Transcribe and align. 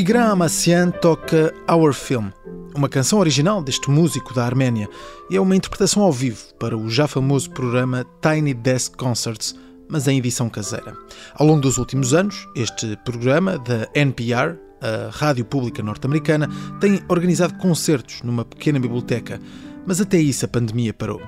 Tigran 0.00 0.30
Amassian 0.30 0.90
toca 0.90 1.52
Our 1.70 1.92
Film, 1.92 2.30
uma 2.74 2.88
canção 2.88 3.18
original 3.18 3.62
deste 3.62 3.90
músico 3.90 4.32
da 4.32 4.46
Arménia, 4.46 4.88
e 5.28 5.36
é 5.36 5.40
uma 5.42 5.54
interpretação 5.54 6.02
ao 6.02 6.10
vivo 6.10 6.42
para 6.58 6.74
o 6.74 6.88
já 6.88 7.06
famoso 7.06 7.50
programa 7.50 8.06
Tiny 8.22 8.54
Desk 8.54 8.96
Concerts, 8.96 9.54
mas 9.90 10.08
em 10.08 10.16
edição 10.16 10.48
caseira. 10.48 10.96
Ao 11.34 11.46
longo 11.46 11.60
dos 11.60 11.76
últimos 11.76 12.14
anos, 12.14 12.48
este 12.56 12.96
programa 13.04 13.58
da 13.58 13.90
NPR, 13.94 14.56
a 14.80 15.10
rádio 15.10 15.44
pública 15.44 15.82
norte-americana, 15.82 16.48
tem 16.80 17.02
organizado 17.06 17.58
concertos 17.58 18.22
numa 18.22 18.46
pequena 18.46 18.80
biblioteca, 18.80 19.38
mas 19.86 20.00
até 20.00 20.18
isso 20.18 20.46
a 20.46 20.48
pandemia 20.48 20.94
parou. 20.94 21.20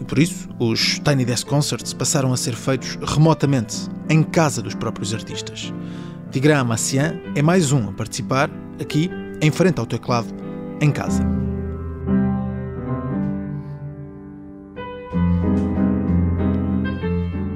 E 0.00 0.04
por 0.04 0.20
isso, 0.20 0.48
os 0.60 1.00
Tiny 1.00 1.24
Desk 1.24 1.44
Concerts 1.48 1.92
passaram 1.92 2.32
a 2.32 2.36
ser 2.36 2.54
feitos 2.54 2.96
remotamente, 3.02 3.88
em 4.08 4.22
casa 4.22 4.62
dos 4.62 4.76
próprios 4.76 5.12
artistas. 5.12 5.72
Tigran 6.32 6.64
Massian 6.64 7.20
é 7.34 7.42
mais 7.42 7.72
um 7.72 7.90
a 7.90 7.92
participar, 7.92 8.50
aqui, 8.80 9.10
em 9.42 9.50
frente 9.50 9.78
ao 9.78 9.84
teclado, 9.84 10.28
em 10.80 10.90
casa. 10.90 11.22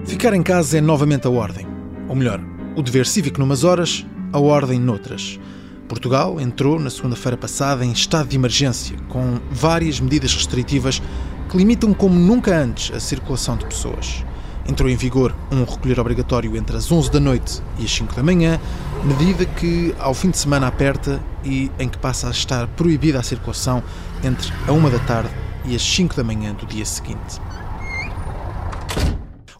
Ficar 0.04 0.34
em 0.34 0.42
casa 0.42 0.76
é 0.76 0.82
novamente 0.82 1.26
a 1.26 1.30
ordem. 1.30 1.66
Ou 2.06 2.14
melhor, 2.14 2.38
o 2.76 2.82
dever 2.82 3.06
cívico 3.06 3.40
numas 3.40 3.64
horas, 3.64 4.04
a 4.30 4.38
ordem 4.38 4.78
noutras. 4.78 5.40
Portugal 5.88 6.38
entrou 6.38 6.78
na 6.78 6.90
segunda-feira 6.90 7.38
passada 7.38 7.82
em 7.82 7.92
estado 7.92 8.28
de 8.28 8.36
emergência, 8.36 8.94
com 9.08 9.40
várias 9.50 9.98
medidas 10.00 10.34
restritivas 10.34 11.00
que 11.48 11.56
limitam 11.56 11.94
como 11.94 12.14
nunca 12.14 12.54
antes 12.54 12.94
a 12.94 13.00
circulação 13.00 13.56
de 13.56 13.64
pessoas. 13.64 14.22
Entrou 14.68 14.90
em 14.90 14.96
vigor 14.96 15.34
um 15.50 15.64
recolher 15.64 16.00
obrigatório 16.00 16.56
entre 16.56 16.76
as 16.76 16.90
11 16.90 17.10
da 17.10 17.20
noite 17.20 17.62
e 17.78 17.84
as 17.84 17.90
5 17.92 18.14
da 18.14 18.22
manhã, 18.22 18.60
medida 19.04 19.46
que 19.46 19.94
ao 19.98 20.12
fim 20.12 20.30
de 20.30 20.38
semana 20.38 20.66
aperta 20.66 21.22
e 21.44 21.70
em 21.78 21.88
que 21.88 21.98
passa 21.98 22.26
a 22.26 22.30
estar 22.30 22.66
proibida 22.68 23.20
a 23.20 23.22
circulação 23.22 23.82
entre 24.24 24.52
a 24.66 24.72
1 24.72 24.90
da 24.90 24.98
tarde 24.98 25.30
e 25.64 25.76
as 25.76 25.82
5 25.82 26.16
da 26.16 26.24
manhã 26.24 26.52
do 26.52 26.66
dia 26.66 26.84
seguinte. 26.84 27.40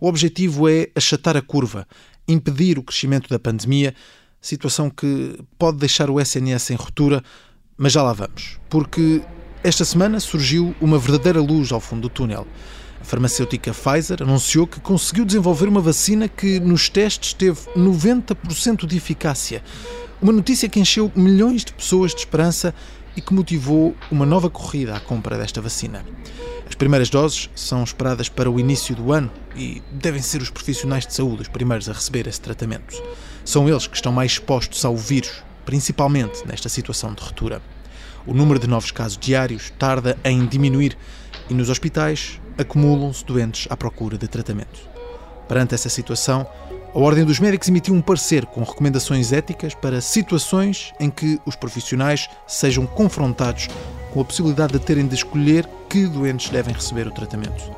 O 0.00 0.08
objetivo 0.08 0.68
é 0.68 0.88
achatar 0.94 1.36
a 1.36 1.42
curva, 1.42 1.86
impedir 2.26 2.76
o 2.76 2.82
crescimento 2.82 3.28
da 3.28 3.38
pandemia, 3.38 3.94
situação 4.40 4.90
que 4.90 5.38
pode 5.56 5.78
deixar 5.78 6.10
o 6.10 6.20
SNS 6.20 6.70
em 6.70 6.74
ruptura, 6.74 7.22
mas 7.76 7.92
já 7.92 8.02
lá 8.02 8.12
vamos, 8.12 8.58
porque 8.68 9.22
esta 9.62 9.84
semana 9.84 10.18
surgiu 10.18 10.74
uma 10.80 10.98
verdadeira 10.98 11.40
luz 11.40 11.70
ao 11.70 11.80
fundo 11.80 12.02
do 12.02 12.08
túnel 12.08 12.46
farmacêutica 13.02 13.72
Pfizer 13.72 14.22
anunciou 14.22 14.66
que 14.66 14.80
conseguiu 14.80 15.24
desenvolver 15.24 15.68
uma 15.68 15.80
vacina 15.80 16.28
que 16.28 16.58
nos 16.60 16.88
testes 16.88 17.32
teve 17.32 17.60
90% 17.76 18.86
de 18.86 18.96
eficácia. 18.96 19.62
Uma 20.20 20.32
notícia 20.32 20.68
que 20.68 20.80
encheu 20.80 21.12
milhões 21.14 21.64
de 21.64 21.72
pessoas 21.72 22.12
de 22.12 22.20
esperança 22.20 22.74
e 23.16 23.20
que 23.20 23.32
motivou 23.32 23.94
uma 24.10 24.26
nova 24.26 24.50
corrida 24.50 24.94
à 24.96 25.00
compra 25.00 25.38
desta 25.38 25.60
vacina. 25.60 26.04
As 26.68 26.74
primeiras 26.74 27.08
doses 27.08 27.48
são 27.54 27.82
esperadas 27.84 28.28
para 28.28 28.50
o 28.50 28.58
início 28.58 28.94
do 28.94 29.12
ano 29.12 29.30
e 29.54 29.82
devem 29.92 30.20
ser 30.20 30.42
os 30.42 30.50
profissionais 30.50 31.06
de 31.06 31.14
saúde 31.14 31.42
os 31.42 31.48
primeiros 31.48 31.88
a 31.88 31.92
receber 31.92 32.26
esse 32.26 32.40
tratamento. 32.40 33.02
São 33.44 33.68
eles 33.68 33.86
que 33.86 33.96
estão 33.96 34.12
mais 34.12 34.32
expostos 34.32 34.84
ao 34.84 34.96
vírus, 34.96 35.42
principalmente 35.64 36.46
nesta 36.46 36.68
situação 36.68 37.14
de 37.14 37.22
ruptura. 37.22 37.62
O 38.26 38.34
número 38.34 38.58
de 38.58 38.66
novos 38.66 38.90
casos 38.90 39.16
diários 39.16 39.72
tarda 39.78 40.18
em 40.24 40.44
diminuir 40.46 40.98
e 41.48 41.54
nos 41.54 41.70
hospitais 41.70 42.40
acumulam-se 42.58 43.24
doentes 43.24 43.66
à 43.70 43.76
procura 43.76 44.16
de 44.18 44.28
tratamento. 44.28 44.88
Perante 45.48 45.74
essa 45.74 45.88
situação, 45.88 46.46
a 46.94 46.98
Ordem 46.98 47.24
dos 47.24 47.38
Médicos 47.38 47.68
emitiu 47.68 47.94
um 47.94 48.00
parecer 48.00 48.46
com 48.46 48.62
recomendações 48.62 49.32
éticas 49.32 49.74
para 49.74 50.00
situações 50.00 50.92
em 50.98 51.10
que 51.10 51.38
os 51.44 51.54
profissionais 51.54 52.28
sejam 52.46 52.86
confrontados 52.86 53.68
com 54.12 54.20
a 54.20 54.24
possibilidade 54.24 54.72
de 54.72 54.78
terem 54.78 55.06
de 55.06 55.14
escolher 55.14 55.68
que 55.90 56.06
doentes 56.06 56.48
devem 56.48 56.74
receber 56.74 57.06
o 57.06 57.12
tratamento. 57.12 57.70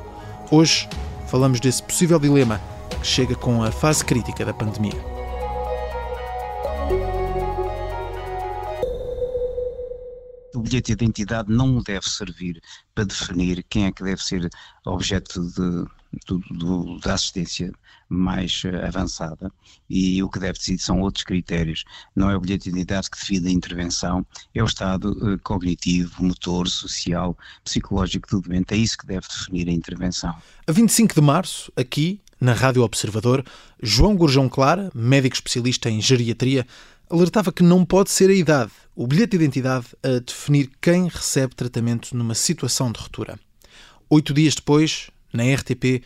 Hoje 0.50 0.88
falamos 1.26 1.60
desse 1.60 1.82
possível 1.82 2.18
dilema 2.18 2.60
que 3.00 3.06
chega 3.06 3.34
com 3.34 3.62
a 3.62 3.72
fase 3.72 4.04
crítica 4.04 4.44
da 4.44 4.54
pandemia. 4.54 5.17
O 10.54 10.60
bilhete 10.60 10.94
de 10.94 11.04
identidade 11.04 11.52
não 11.52 11.82
deve 11.82 12.08
servir 12.08 12.60
para 12.94 13.04
definir 13.04 13.64
quem 13.68 13.86
é 13.86 13.92
que 13.92 14.02
deve 14.02 14.22
ser 14.22 14.48
objeto 14.84 15.42
de, 15.42 15.84
de, 16.26 17.00
da 17.00 17.14
assistência 17.14 17.72
mais 18.08 18.62
eh, 18.64 18.86
avançada 18.86 19.52
e 19.88 20.22
o 20.22 20.30
que 20.30 20.38
deve 20.38 20.58
decidir 20.58 20.78
são 20.78 21.00
outros 21.00 21.24
critérios. 21.24 21.84
Não 22.16 22.30
é 22.30 22.36
o 22.36 22.40
bilhete 22.40 22.64
de 22.64 22.70
identidade 22.70 23.10
que 23.10 23.18
define 23.18 23.48
a 23.48 23.52
intervenção, 23.52 24.26
é 24.54 24.62
o 24.62 24.66
estado 24.66 25.12
uh, 25.12 25.38
cognitivo, 25.40 26.24
motor, 26.24 26.66
social, 26.68 27.36
psicológico 27.62 28.28
do 28.30 28.40
doente, 28.40 28.74
é 28.74 28.76
isso 28.76 28.96
que 28.96 29.06
deve 29.06 29.26
definir 29.28 29.68
a 29.68 29.72
intervenção. 29.72 30.34
A 30.66 30.72
25 30.72 31.14
de 31.14 31.20
março, 31.20 31.70
aqui, 31.76 32.20
na 32.40 32.52
Rádio 32.52 32.82
Observador, 32.82 33.44
João 33.82 34.16
Gurjão 34.16 34.48
Clara, 34.48 34.90
médico 34.94 35.34
especialista 35.34 35.90
em 35.90 36.00
geriatria, 36.00 36.66
alertava 37.10 37.52
que 37.52 37.62
não 37.62 37.84
pode 37.84 38.10
ser 38.10 38.30
a 38.30 38.34
idade, 38.34 38.70
o 39.00 39.06
bilhete 39.06 39.38
de 39.38 39.44
identidade, 39.44 39.86
a 40.02 40.18
definir 40.18 40.72
quem 40.82 41.06
recebe 41.06 41.54
tratamento 41.54 42.16
numa 42.16 42.34
situação 42.34 42.90
de 42.90 42.98
ruptura. 42.98 43.38
Oito 44.10 44.34
dias 44.34 44.56
depois, 44.56 45.08
na 45.32 45.44
RTP, 45.44 46.02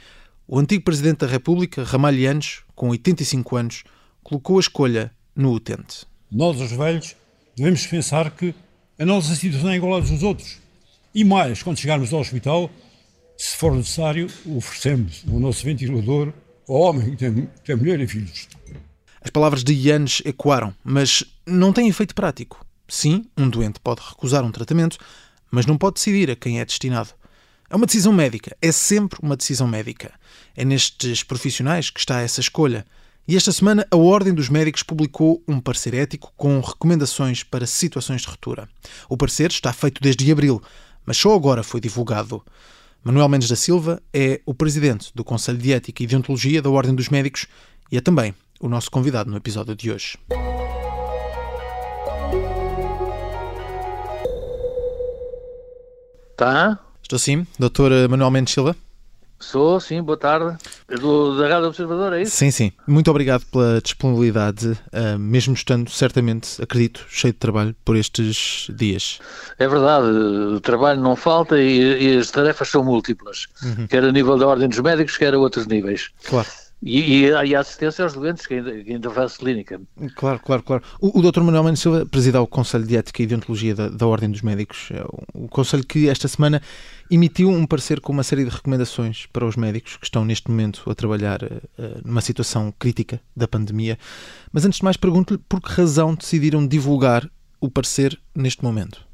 o 0.46 0.58
antigo 0.58 0.84
Presidente 0.84 1.20
da 1.20 1.26
República, 1.26 1.84
Ramalhianos, 1.84 2.62
com 2.74 2.90
85 2.90 3.56
anos, 3.56 3.84
colocou 4.22 4.58
a 4.58 4.60
escolha 4.60 5.10
no 5.34 5.52
utente. 5.52 6.04
Nós, 6.30 6.60
os 6.60 6.70
velhos, 6.70 7.16
devemos 7.56 7.86
pensar 7.86 8.30
que 8.30 8.54
a 8.98 9.06
nossa 9.06 9.34
situação 9.36 9.70
é 9.70 9.76
igual 9.76 9.96
à 9.96 10.00
dos 10.00 10.22
outros. 10.22 10.58
E 11.14 11.24
mais, 11.24 11.62
quando 11.62 11.78
chegarmos 11.78 12.12
ao 12.12 12.20
hospital, 12.20 12.70
se 13.38 13.56
for 13.56 13.74
necessário, 13.74 14.26
oferecemos 14.54 15.24
o 15.28 15.40
nosso 15.40 15.64
ventilador 15.64 16.30
ao 16.68 16.76
homem 16.76 17.12
que 17.12 17.16
tem, 17.16 17.48
tem 17.64 17.74
mulher 17.74 17.98
e 18.00 18.06
filhos. 18.06 18.50
As 19.22 19.30
palavras 19.30 19.64
de 19.64 19.72
Yanes 19.72 20.20
ecoaram, 20.26 20.74
mas 20.84 21.24
não 21.46 21.72
têm 21.72 21.88
efeito 21.88 22.14
prático. 22.14 22.66
Sim, 22.92 23.24
um 23.38 23.48
doente 23.48 23.80
pode 23.80 24.02
recusar 24.06 24.44
um 24.44 24.52
tratamento, 24.52 24.98
mas 25.50 25.64
não 25.64 25.78
pode 25.78 25.94
decidir 25.94 26.30
a 26.30 26.36
quem 26.36 26.60
é 26.60 26.64
destinado. 26.64 27.08
É 27.70 27.74
uma 27.74 27.86
decisão 27.86 28.12
médica, 28.12 28.54
é 28.60 28.70
sempre 28.70 29.18
uma 29.22 29.34
decisão 29.34 29.66
médica. 29.66 30.12
É 30.54 30.62
nestes 30.62 31.22
profissionais 31.22 31.88
que 31.88 31.98
está 31.98 32.20
essa 32.20 32.40
escolha. 32.40 32.84
E 33.26 33.34
esta 33.34 33.50
semana 33.50 33.86
a 33.90 33.96
Ordem 33.96 34.34
dos 34.34 34.50
Médicos 34.50 34.82
publicou 34.82 35.42
um 35.48 35.58
parecer 35.58 35.94
ético 35.94 36.34
com 36.36 36.60
recomendações 36.60 37.42
para 37.42 37.66
situações 37.66 38.20
de 38.20 38.28
ruptura. 38.28 38.68
O 39.08 39.16
parecer 39.16 39.50
está 39.50 39.72
feito 39.72 40.02
desde 40.02 40.30
abril, 40.30 40.62
mas 41.06 41.16
só 41.16 41.34
agora 41.34 41.62
foi 41.62 41.80
divulgado. 41.80 42.44
Manuel 43.02 43.30
Mendes 43.30 43.48
da 43.48 43.56
Silva 43.56 44.02
é 44.12 44.42
o 44.44 44.52
presidente 44.52 45.10
do 45.14 45.24
Conselho 45.24 45.56
de 45.56 45.72
Ética 45.72 46.02
e 46.02 46.06
Deontologia 46.06 46.60
da 46.60 46.68
Ordem 46.68 46.94
dos 46.94 47.08
Médicos 47.08 47.46
e 47.90 47.96
é 47.96 48.02
também 48.02 48.34
o 48.60 48.68
nosso 48.68 48.90
convidado 48.90 49.30
no 49.30 49.38
episódio 49.38 49.74
de 49.74 49.90
hoje. 49.90 50.18
Tá? 56.36 56.78
Estou 57.02 57.18
sim, 57.18 57.46
Dr. 57.58 58.08
Manuel 58.08 58.30
Mendes 58.30 58.54
Silva. 58.54 58.74
Sou, 59.42 59.80
sim, 59.80 60.00
boa 60.00 60.16
tarde. 60.16 60.56
É 60.88 60.94
do, 60.96 61.36
da 61.36 61.48
Rádio 61.48 61.66
Observador, 61.66 62.12
é 62.12 62.22
isso? 62.22 62.36
Sim, 62.36 62.52
sim. 62.52 62.72
Muito 62.86 63.10
obrigado 63.10 63.44
pela 63.46 63.80
disponibilidade, 63.82 64.68
uh, 64.68 65.18
mesmo 65.18 65.52
estando 65.52 65.90
certamente, 65.90 66.62
acredito, 66.62 67.04
cheio 67.08 67.32
de 67.32 67.40
trabalho 67.40 67.74
por 67.84 67.96
estes 67.96 68.68
dias. 68.72 69.18
É 69.58 69.66
verdade, 69.66 70.06
o 70.06 70.60
trabalho 70.60 71.00
não 71.00 71.16
falta 71.16 71.60
e, 71.60 72.14
e 72.14 72.18
as 72.18 72.30
tarefas 72.30 72.68
são 72.68 72.84
múltiplas, 72.84 73.46
uhum. 73.64 73.88
quer 73.88 74.04
a 74.04 74.12
nível 74.12 74.38
da 74.38 74.46
ordem 74.46 74.68
dos 74.68 74.78
médicos, 74.78 75.16
quer 75.16 75.34
a 75.34 75.38
outros 75.38 75.66
níveis. 75.66 76.10
Claro. 76.24 76.48
E, 76.82 77.26
e, 77.26 77.30
e 77.30 77.54
a 77.54 77.60
assistência 77.60 78.02
aos 78.02 78.12
doentes 78.12 78.44
que 78.44 78.54
ainda, 78.54 78.82
que 78.82 78.92
ainda 78.92 79.10
faz 79.10 79.36
clínica. 79.36 79.80
Claro, 80.16 80.40
claro, 80.40 80.62
claro. 80.64 80.82
O, 81.00 81.20
o 81.20 81.30
Dr. 81.30 81.40
Manuel 81.40 81.62
Mendes 81.62 81.80
Silva 81.80 82.04
presida 82.04 82.42
o 82.42 82.46
Conselho 82.46 82.84
de 82.84 82.96
Ética 82.96 83.22
e 83.22 83.26
Deontologia 83.26 83.74
da, 83.74 83.88
da 83.88 84.06
Ordem 84.06 84.30
dos 84.30 84.42
Médicos, 84.42 84.88
é 84.90 85.04
o 85.32 85.46
Conselho 85.46 85.86
que 85.86 86.08
esta 86.08 86.26
semana 86.26 86.60
emitiu 87.08 87.50
um 87.50 87.66
parecer 87.66 88.00
com 88.00 88.12
uma 88.12 88.24
série 88.24 88.44
de 88.44 88.50
recomendações 88.50 89.26
para 89.32 89.46
os 89.46 89.54
médicos 89.54 89.96
que 89.96 90.06
estão 90.06 90.24
neste 90.24 90.50
momento 90.50 90.82
a 90.90 90.94
trabalhar 90.94 91.42
uh, 91.44 91.50
numa 92.04 92.20
situação 92.20 92.74
crítica 92.76 93.20
da 93.36 93.46
pandemia. 93.46 93.96
Mas 94.52 94.64
antes 94.64 94.78
de 94.78 94.84
mais, 94.84 94.96
pergunto-lhe 94.96 95.38
por 95.48 95.60
que 95.60 95.70
razão 95.70 96.14
decidiram 96.14 96.66
divulgar 96.66 97.28
o 97.60 97.70
parecer 97.70 98.18
neste 98.34 98.64
momento? 98.64 99.06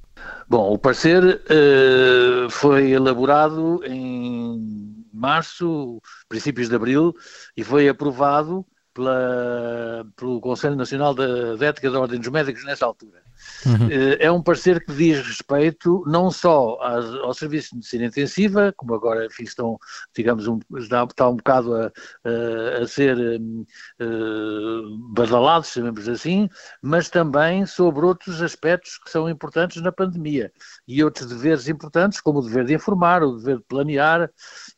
Bom, 0.48 0.72
o 0.72 0.78
parecer 0.78 1.22
uh, 1.22 2.50
foi 2.50 2.92
elaborado 2.92 3.82
em 3.84 4.97
março, 5.12 6.00
princípios 6.28 6.68
de 6.68 6.74
abril, 6.76 7.14
e 7.56 7.64
foi 7.64 7.88
aprovado 7.88 8.66
pela, 8.98 10.04
pelo 10.16 10.40
Conselho 10.40 10.74
Nacional 10.74 11.14
de, 11.14 11.56
de 11.56 11.64
Ética 11.64 11.88
da 11.88 12.00
Ordem 12.00 12.18
dos 12.18 12.28
Médicos 12.28 12.64
nessa 12.64 12.84
altura. 12.84 13.22
Uhum. 13.64 13.88
Eh, 13.90 14.16
é 14.18 14.30
um 14.30 14.42
parecer 14.42 14.84
que 14.84 14.92
diz 14.92 15.24
respeito 15.24 16.02
não 16.06 16.30
só 16.30 16.76
ao 17.22 17.32
serviço 17.32 17.70
de 17.70 17.76
medicina 17.76 18.04
intensiva, 18.06 18.74
como 18.76 18.94
agora 18.94 19.26
enfim, 19.26 19.44
estão, 19.44 19.78
digamos, 20.14 20.48
um, 20.48 20.58
está, 20.76 21.04
está 21.04 21.28
um 21.28 21.36
bocado 21.36 21.74
a, 21.76 21.92
a, 22.24 22.82
a 22.82 22.86
ser 22.86 23.16
uh, 23.16 24.98
badalados, 25.12 25.70
chamemos 25.70 26.08
assim, 26.08 26.48
mas 26.82 27.08
também 27.08 27.64
sobre 27.66 28.04
outros 28.04 28.42
aspectos 28.42 28.98
que 28.98 29.10
são 29.10 29.28
importantes 29.28 29.80
na 29.80 29.92
pandemia 29.92 30.52
e 30.86 31.04
outros 31.04 31.28
deveres 31.28 31.68
importantes, 31.68 32.20
como 32.20 32.40
o 32.40 32.42
dever 32.42 32.64
de 32.64 32.74
informar, 32.74 33.22
o 33.22 33.36
dever 33.36 33.58
de 33.58 33.64
planear, 33.64 34.30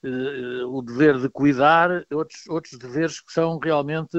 uh, 0.04 0.76
o 0.76 0.82
dever 0.82 1.18
de 1.18 1.30
cuidar, 1.30 2.04
outros, 2.12 2.46
outros 2.48 2.78
deveres 2.78 3.20
que 3.20 3.32
são 3.32 3.58
realmente 3.58 4.09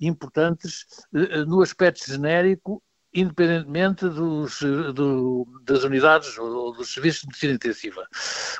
importantes 0.00 0.86
uh, 1.12 1.44
no 1.46 1.62
aspecto 1.62 2.06
genérico 2.06 2.82
independentemente 3.12 4.08
dos, 4.08 4.60
do, 4.94 5.46
das 5.64 5.82
unidades 5.82 6.36
ou 6.38 6.72
dos 6.72 6.92
serviços 6.92 7.22
de 7.22 7.26
medicina 7.28 7.52
intensiva. 7.54 8.06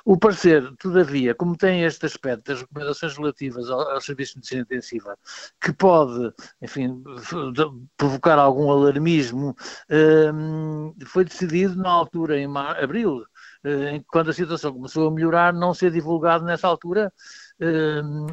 O 0.04 0.18
parecer, 0.18 0.72
todavia, 0.78 1.34
como 1.34 1.56
tem 1.56 1.84
este 1.84 2.06
aspecto 2.06 2.44
das 2.44 2.60
recomendações 2.62 3.16
relativas 3.16 3.68
aos 3.70 3.86
ao 3.86 4.00
serviços 4.00 4.32
de 4.32 4.38
medicina 4.38 4.62
intensiva, 4.62 5.18
que 5.60 5.72
pode, 5.72 6.32
enfim, 6.62 7.02
provocar 7.96 8.38
algum 8.38 8.70
alarmismo, 8.70 9.54
um, 10.34 10.94
foi 11.06 11.24
decidido 11.24 11.76
na 11.76 11.90
altura, 11.90 12.38
em 12.38 12.48
abril, 12.56 13.24
quando 14.06 14.30
a 14.30 14.34
situação 14.34 14.72
começou 14.72 15.08
a 15.08 15.10
melhorar, 15.10 15.52
não 15.52 15.74
ser 15.74 15.90
divulgado 15.90 16.44
nessa 16.44 16.66
altura, 16.66 17.12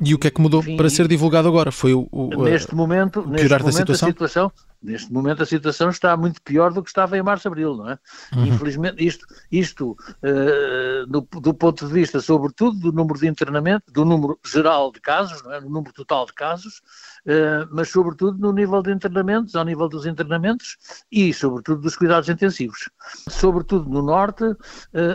e 0.01 0.13
o 0.13 0.19
que 0.19 0.27
é 0.27 0.31
que 0.31 0.39
mudou 0.39 0.61
Enfim, 0.61 0.77
para 0.77 0.89
ser 0.89 1.07
divulgado 1.07 1.47
agora? 1.47 1.71
Foi 1.71 1.93
o, 1.93 2.07
o 2.11 2.43
neste 2.43 2.75
momento, 2.75 3.25
neste 3.27 3.49
momento 3.49 3.65
da 3.65 3.71
situação? 3.71 4.07
A 4.07 4.11
situação? 4.11 4.51
Neste 4.85 5.11
momento 5.11 5.41
a 5.41 5.45
situação 5.45 5.89
está 5.89 6.15
muito 6.15 6.41
pior 6.43 6.71
do 6.71 6.83
que 6.83 6.89
estava 6.89 7.17
em 7.17 7.23
março, 7.23 7.47
abril, 7.47 7.75
não 7.75 7.89
é? 7.89 7.99
Uhum. 8.35 8.45
Infelizmente, 8.45 9.05
isto, 9.05 9.25
isto 9.51 9.91
uh, 9.91 11.07
do, 11.07 11.27
do, 11.41 11.53
ponto 11.53 11.87
de 11.87 11.93
vista, 11.93 12.21
sobretudo, 12.21 12.79
do 12.79 12.91
número 12.91 13.19
de 13.19 13.27
internamento, 13.27 13.91
do 13.91 14.05
número 14.05 14.39
geral 14.45 14.91
de 14.91 15.01
casos, 15.01 15.41
não 15.43 15.53
é? 15.53 15.59
No 15.59 15.69
número 15.69 15.91
total 15.93 16.25
de 16.27 16.33
casos, 16.33 16.81
uh, 17.25 17.67
mas 17.71 17.89
sobretudo 17.89 18.37
no 18.37 18.51
nível 18.53 18.81
de 18.83 18.91
internamentos, 18.91 19.55
ao 19.55 19.65
nível 19.65 19.89
dos 19.89 20.05
internamentos 20.05 20.77
e, 21.11 21.33
sobretudo, 21.33 21.81
dos 21.81 21.95
cuidados 21.95 22.29
intensivos. 22.29 22.89
Sobretudo 23.29 23.89
no 23.89 24.01
Norte, 24.01 24.43
uh, 24.43 24.57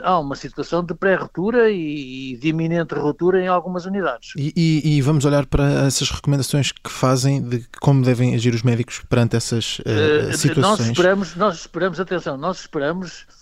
há 0.02 0.18
uma 0.18 0.34
situação 0.34 0.84
de 0.84 0.94
pré-ruptura 0.94 1.70
e, 1.70 2.32
e 2.32 2.36
de 2.36 2.48
iminente 2.48 2.94
ruptura 2.94 3.40
em 3.40 3.46
algumas 3.46 3.86
unidades. 3.86 4.32
E, 4.36 4.52
e, 4.56 4.96
e, 4.96 5.02
vamos 5.02 5.24
olhar 5.24 5.46
para 5.46 5.86
essas 5.86 6.10
recomendações 6.10 6.72
que 6.72 6.90
fazem 6.90 7.42
de 7.42 7.64
como 7.80 8.02
devem 8.04 8.34
agir 8.34 8.54
os 8.54 8.62
médicos 8.62 9.00
perante 9.08 9.36
essas 9.36 9.59
uh, 9.80 10.36
situações. 10.36 10.56
Nós 10.56 10.80
esperamos, 10.80 11.36
nós 11.36 11.56
esperamos, 11.56 12.00
atenção, 12.00 12.36
nós 12.36 12.60
esperamos 12.60 13.26
eh, 13.28 13.39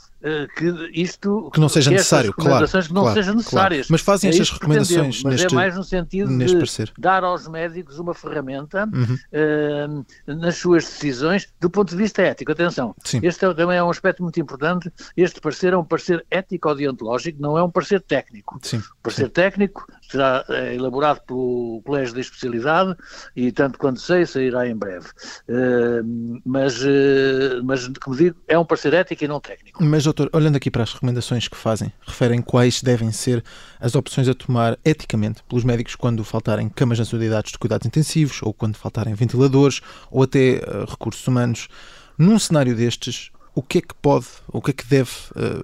que 0.57 0.91
isto 0.93 1.51
que 1.53 1.61
não 1.61 1.69
seja 1.69 1.91
que 1.91 1.97
necessário, 1.97 2.33
claro, 2.33 2.67
que 2.67 2.93
não 2.93 3.03
claro, 3.03 3.15
sejam 3.15 3.35
necessárias. 3.35 3.87
Claro. 3.87 3.93
Mas 3.93 4.01
fazem 4.01 4.29
é 4.29 4.33
estas 4.33 4.51
recomendações 4.51 5.23
mas 5.23 5.33
é 5.33 5.37
neste, 5.37 5.53
é 5.53 5.57
mais 5.57 5.77
no 5.77 5.85
sentido 5.85 6.37
de 6.37 6.53
parecer. 6.55 6.93
dar 6.99 7.25
aos 7.25 7.47
médicos 7.49 7.99
uma 7.99 8.15
ferramenta 8.15 8.89
uhum. 8.93 10.05
uh, 10.27 10.35
nas 10.35 10.57
suas 10.57 10.85
decisões 10.85 11.49
do 11.61 11.71
ponto 11.71 11.91
de 11.91 11.97
vista 11.97 12.23
ético. 12.23 12.53
Atenção, 12.53 12.95
Sim. 13.05 13.21
este 13.23 13.45
é, 13.45 13.55
também 13.55 13.77
é 13.77 13.83
um 13.83 13.91
aspecto 13.91 14.23
muito 14.23 14.41
importante. 14.41 14.91
Este 15.17 15.41
parecer 15.41 15.73
é 15.73 15.77
um 15.77 15.85
parecer 15.85 16.25
ético-deontológico, 16.31 17.41
não 17.41 17.57
é 17.57 17.63
um 17.63 17.71
parecer 17.71 18.01
técnico. 18.01 18.59
Sim. 18.63 18.79
O 18.79 19.03
parecer 19.03 19.27
Sim. 19.27 19.33
técnico 19.33 19.87
será 20.09 20.45
é, 20.49 20.75
elaborado 20.75 21.21
pelo 21.27 21.83
Colégio 21.85 22.15
de 22.15 22.21
Especialidade 22.21 22.97
e, 23.37 23.53
tanto 23.53 23.79
quanto 23.79 24.01
sei, 24.01 24.27
sairá 24.27 24.67
em 24.67 24.77
breve. 24.77 25.07
Uh, 25.49 26.41
mas, 26.45 26.83
uh, 26.83 27.63
mas, 27.65 27.89
como 28.01 28.17
digo, 28.17 28.37
é 28.47 28.59
um 28.59 28.65
parecer 28.65 28.95
ético 28.95 29.25
e 29.25 29.29
não 29.29 29.41
técnico. 29.41 29.83
Mas, 29.83 30.07
doutor, 30.13 30.31
olhando 30.33 30.57
aqui 30.57 30.71
para 30.71 30.83
as 30.83 30.93
recomendações 30.93 31.49
que 31.49 31.57
fazem, 31.57 31.93
referem 32.07 32.41
quais 32.41 32.83
devem 32.83 33.13
ser 33.13 33.45
as 33.79 33.95
opções 33.95 34.29
a 34.29 34.35
tomar 34.35 34.79
eticamente 34.85 35.43
pelos 35.49 35.65
médicos 35.65 35.95
quando 35.95 36.25
faltarem 36.25 36.69
camas 36.69 36.99
nas 36.99 37.13
unidades 37.13 37.53
de 37.53 37.59
cuidados 37.59 37.87
intensivos 37.87 38.41
ou 38.43 38.53
quando 38.53 38.77
faltarem 38.77 39.15
ventiladores 39.15 39.81
ou 40.11 40.23
até 40.23 40.63
uh, 40.63 40.85
recursos 40.89 41.27
humanos. 41.27 41.69
Num 42.17 42.39
cenário 42.39 42.75
destes, 42.75 43.31
o 43.55 43.63
que 43.63 43.79
é 43.79 43.81
que 43.81 43.95
pode, 43.95 44.27
o 44.49 44.63
que 44.63 44.71
é 44.71 44.75
que 44.75 44.87
deve 44.87 45.11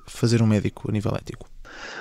fazer 0.07 0.43
um 0.43 0.47
médico 0.47 0.89
a 0.89 0.93
nível 0.93 1.13
ético? 1.17 1.54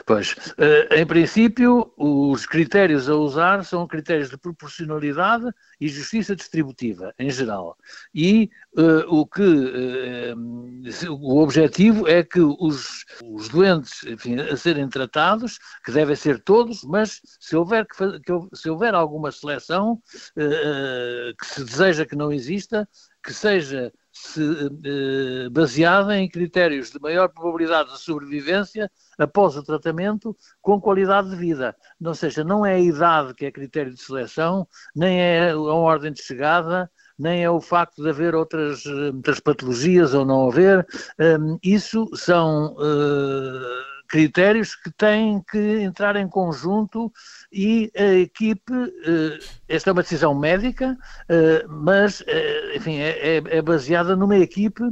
Pois, 0.06 0.36
eh, 0.58 1.02
em 1.02 1.06
princípio, 1.06 1.94
os 1.98 2.46
critérios 2.46 3.10
a 3.10 3.16
usar 3.16 3.64
são 3.64 3.88
critérios 3.88 4.30
de 4.30 4.38
proporcionalidade 4.38 5.46
e 5.80 5.88
justiça 5.88 6.36
distributiva, 6.36 7.14
em 7.18 7.30
geral. 7.30 7.78
E 8.14 8.50
uh, 8.78 9.06
o 9.08 9.25
que 9.25 9.42
uh, 9.42 11.12
o 11.12 11.42
objetivo 11.42 12.08
é 12.08 12.24
que 12.24 12.40
os, 12.40 13.06
os 13.24 13.50
doentes 13.50 14.04
enfim, 14.04 14.40
a 14.40 14.58
serem 14.58 14.90
tratados, 14.90 15.58
que 15.86 15.92
devem 15.92 16.16
ser 16.16 16.40
todos, 16.42 16.84
mas 16.84 17.22
se 17.40 17.56
houver, 17.56 17.86
que, 17.86 18.19
que 18.19 18.58
se 18.58 18.69
houver 18.69 18.94
alguma 18.94 19.31
seleção 19.31 19.94
uh, 19.94 21.36
que 21.40 21.46
se 21.46 21.64
deseja 21.64 22.06
que 22.06 22.16
não 22.16 22.31
exista, 22.31 22.88
que 23.24 23.34
seja 23.34 23.92
se, 24.13 24.42
eh, 24.86 25.50
baseada 25.50 26.15
em 26.18 26.30
critérios 26.30 26.92
de 26.92 27.00
maior 27.00 27.30
probabilidade 27.30 27.92
de 27.92 28.00
sobrevivência 28.00 28.89
após 29.18 29.57
o 29.57 29.63
tratamento 29.63 30.38
com 30.62 30.80
qualidade 30.80 31.31
de 31.31 31.36
vida. 31.36 31.75
Ou 32.04 32.13
seja, 32.13 32.44
não 32.44 32.63
é 32.63 32.75
a 32.75 32.80
idade 32.80 33.33
que 33.33 33.45
é 33.45 33.51
critério 33.51 33.92
de 33.92 34.01
seleção, 34.01 34.68
nem 34.95 35.19
é 35.19 35.51
a 35.51 35.57
ordem 35.57 36.13
de 36.13 36.21
chegada, 36.21 36.89
nem 37.18 37.44
é 37.44 37.50
o 37.50 37.60
facto 37.60 38.04
de 38.04 38.10
haver 38.10 38.36
outras, 38.36 38.85
outras 38.85 39.40
patologias 39.40 40.14
ou 40.14 40.26
não 40.26 40.47
haver. 40.47 40.85
Um, 41.19 41.57
isso 41.64 42.09
são 42.16 42.76
uh, 42.76 43.93
critérios 44.14 44.76
que 44.76 44.92
têm 44.92 45.42
que 45.42 45.58
entrar 45.58 46.16
em 46.16 46.28
conjunto 46.28 47.12
e 47.52 47.92
a 47.98 48.14
equipe, 48.14 48.72
uh, 48.72 49.40
esta 49.68 49.90
é 49.90 49.92
uma 49.92 50.04
decisão 50.04 50.36
médica, 50.36 50.96
uh, 51.24 51.68
mas, 51.68 52.24
enfim, 52.76 52.98
é, 52.98 53.38
é, 53.38 53.44
é 53.58 53.62
baseada 53.64 54.16
numa 54.16 54.38
equipe 54.38 54.84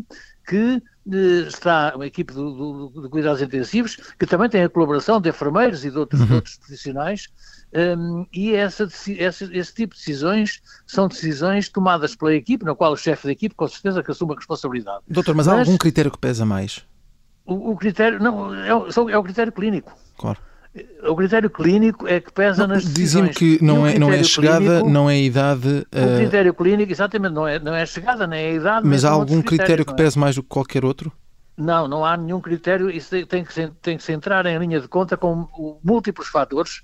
que 0.47 0.81
está 1.05 1.93
uma 1.95 2.07
equipe 2.07 2.33
de, 2.33 2.39
de, 2.39 3.01
de, 3.03 3.09
cuidados 3.09 3.43
intensivos, 3.43 3.95
que 4.17 4.25
também 4.25 4.49
tem 4.49 4.63
a 4.63 4.69
colaboração 4.69 5.21
de 5.21 5.29
enfermeiros 5.29 5.85
e 5.85 5.91
de 5.91 5.97
outros, 5.99 6.21
uhum. 6.21 6.27
de 6.27 6.33
outros 6.33 6.57
profissionais, 6.57 7.27
um, 7.73 8.25
e 8.33 8.55
essa, 8.55 8.89
essa, 9.19 9.49
esse 9.55 9.73
tipo 9.73 9.93
de 9.93 9.99
decisões 9.99 10.63
são 10.87 11.07
decisões 11.07 11.69
tomadas 11.69 12.15
pela 12.15 12.33
equipe, 12.33 12.65
na 12.65 12.73
qual 12.73 12.93
o 12.93 12.97
chefe 12.97 13.27
da 13.27 13.33
equipe, 13.33 13.53
com 13.53 13.67
certeza, 13.67 14.01
que 14.01 14.09
assume 14.09 14.33
a 14.33 14.35
responsabilidade. 14.35 15.03
Doutor, 15.07 15.35
mas, 15.35 15.45
mas 15.45 15.55
há 15.55 15.59
algum 15.59 15.77
critério 15.77 16.09
que 16.09 16.17
pesa 16.17 16.43
mais? 16.43 16.83
O, 17.51 17.71
o 17.71 17.75
critério, 17.75 18.19
não, 18.19 18.53
é, 18.55 18.69
é 18.69 19.17
o 19.17 19.23
critério 19.23 19.51
clínico. 19.51 19.93
Claro. 20.17 20.39
O 21.03 21.15
critério 21.17 21.49
clínico 21.49 22.07
é 22.07 22.21
que 22.21 22.31
pesa 22.31 22.65
não, 22.65 22.75
nas 22.75 22.85
decisões. 22.85 23.31
Dizem 23.31 23.57
que 23.57 23.63
não 23.63 23.85
é, 23.85 23.99
não 23.99 24.11
é 24.11 24.19
a 24.19 24.23
chegada, 24.23 24.59
clínico, 24.59 24.89
não 24.89 25.09
é 25.09 25.13
a 25.15 25.17
idade. 25.17 25.67
Uh... 25.93 26.15
O 26.15 26.17
critério 26.17 26.53
clínico, 26.53 26.91
exatamente, 26.91 27.33
não 27.33 27.45
é, 27.45 27.59
não 27.59 27.75
é 27.75 27.81
a 27.81 27.85
chegada, 27.85 28.25
nem 28.25 28.39
é 28.39 28.49
a 28.51 28.53
idade. 28.53 28.87
Mas 28.87 29.03
há 29.03 29.09
algum 29.09 29.41
critério 29.41 29.85
que 29.85 29.91
é? 29.91 29.95
pese 29.95 30.17
mais 30.17 30.35
do 30.35 30.43
que 30.43 30.49
qualquer 30.49 30.85
outro? 30.85 31.11
Não, 31.61 31.87
não 31.87 32.03
há 32.03 32.17
nenhum 32.17 32.41
critério, 32.41 32.89
isso 32.89 33.09
tem 33.27 33.43
que, 33.43 33.53
se, 33.53 33.67
tem 33.83 33.95
que 33.95 34.03
se 34.03 34.11
entrar 34.11 34.47
em 34.47 34.57
linha 34.57 34.81
de 34.81 34.87
conta 34.87 35.15
com 35.15 35.47
múltiplos 35.83 36.27
fatores 36.27 36.81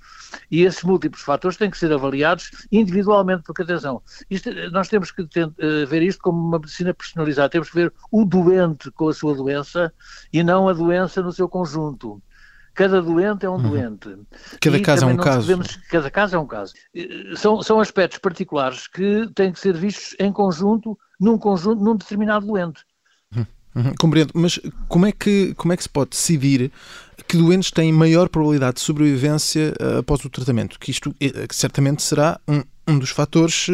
e 0.48 0.62
esses 0.62 0.84
múltiplos 0.84 1.22
fatores 1.22 1.56
têm 1.56 1.68
que 1.68 1.76
ser 1.76 1.92
avaliados 1.92 2.50
individualmente, 2.70 3.42
porque 3.44 3.62
atenção, 3.62 4.00
isto, 4.30 4.50
nós 4.70 4.88
temos 4.88 5.10
que 5.10 5.26
ter, 5.26 5.46
uh, 5.46 5.86
ver 5.88 6.02
isto 6.02 6.22
como 6.22 6.38
uma 6.38 6.60
medicina 6.60 6.94
personalizada, 6.94 7.48
temos 7.48 7.70
que 7.70 7.74
ver 7.74 7.92
o 8.12 8.24
doente 8.24 8.88
com 8.92 9.08
a 9.08 9.12
sua 9.12 9.34
doença 9.34 9.92
e 10.32 10.44
não 10.44 10.68
a 10.68 10.72
doença 10.72 11.20
no 11.20 11.32
seu 11.32 11.48
conjunto. 11.48 12.22
Cada 12.72 13.02
doente 13.02 13.44
é 13.44 13.50
um 13.50 13.54
uhum. 13.54 13.70
doente. 13.70 14.16
Cada 14.60 14.78
e 14.78 14.80
caso 14.80 15.04
é 15.04 15.08
um 15.08 15.16
caso. 15.16 15.40
Devemos, 15.40 15.76
cada 15.90 16.08
caso 16.08 16.36
é 16.36 16.38
um 16.38 16.46
caso. 16.46 16.74
São, 17.34 17.60
são 17.60 17.80
aspectos 17.80 18.20
particulares 18.20 18.86
que 18.86 19.28
têm 19.34 19.52
que 19.52 19.58
ser 19.58 19.76
vistos 19.76 20.14
em 20.20 20.32
conjunto, 20.32 20.96
num 21.18 21.36
conjunto, 21.36 21.82
num 21.82 21.96
determinado 21.96 22.46
doente. 22.46 22.84
Uhum, 23.78 23.94
compreendo, 23.96 24.32
mas 24.34 24.58
como 24.88 25.06
é, 25.06 25.12
que, 25.12 25.54
como 25.54 25.72
é 25.72 25.76
que 25.76 25.84
se 25.84 25.88
pode 25.88 26.10
decidir 26.10 26.72
que 27.28 27.36
doentes 27.36 27.70
têm 27.70 27.92
maior 27.92 28.28
probabilidade 28.28 28.74
de 28.74 28.80
sobrevivência 28.80 29.72
uh, 29.80 29.98
após 29.98 30.24
o 30.24 30.28
tratamento? 30.28 30.80
Que 30.80 30.90
isto 30.90 31.10
uh, 31.10 31.14
certamente 31.52 32.02
será 32.02 32.40
um, 32.48 32.62
um 32.88 32.98
dos 32.98 33.10
fatores. 33.10 33.68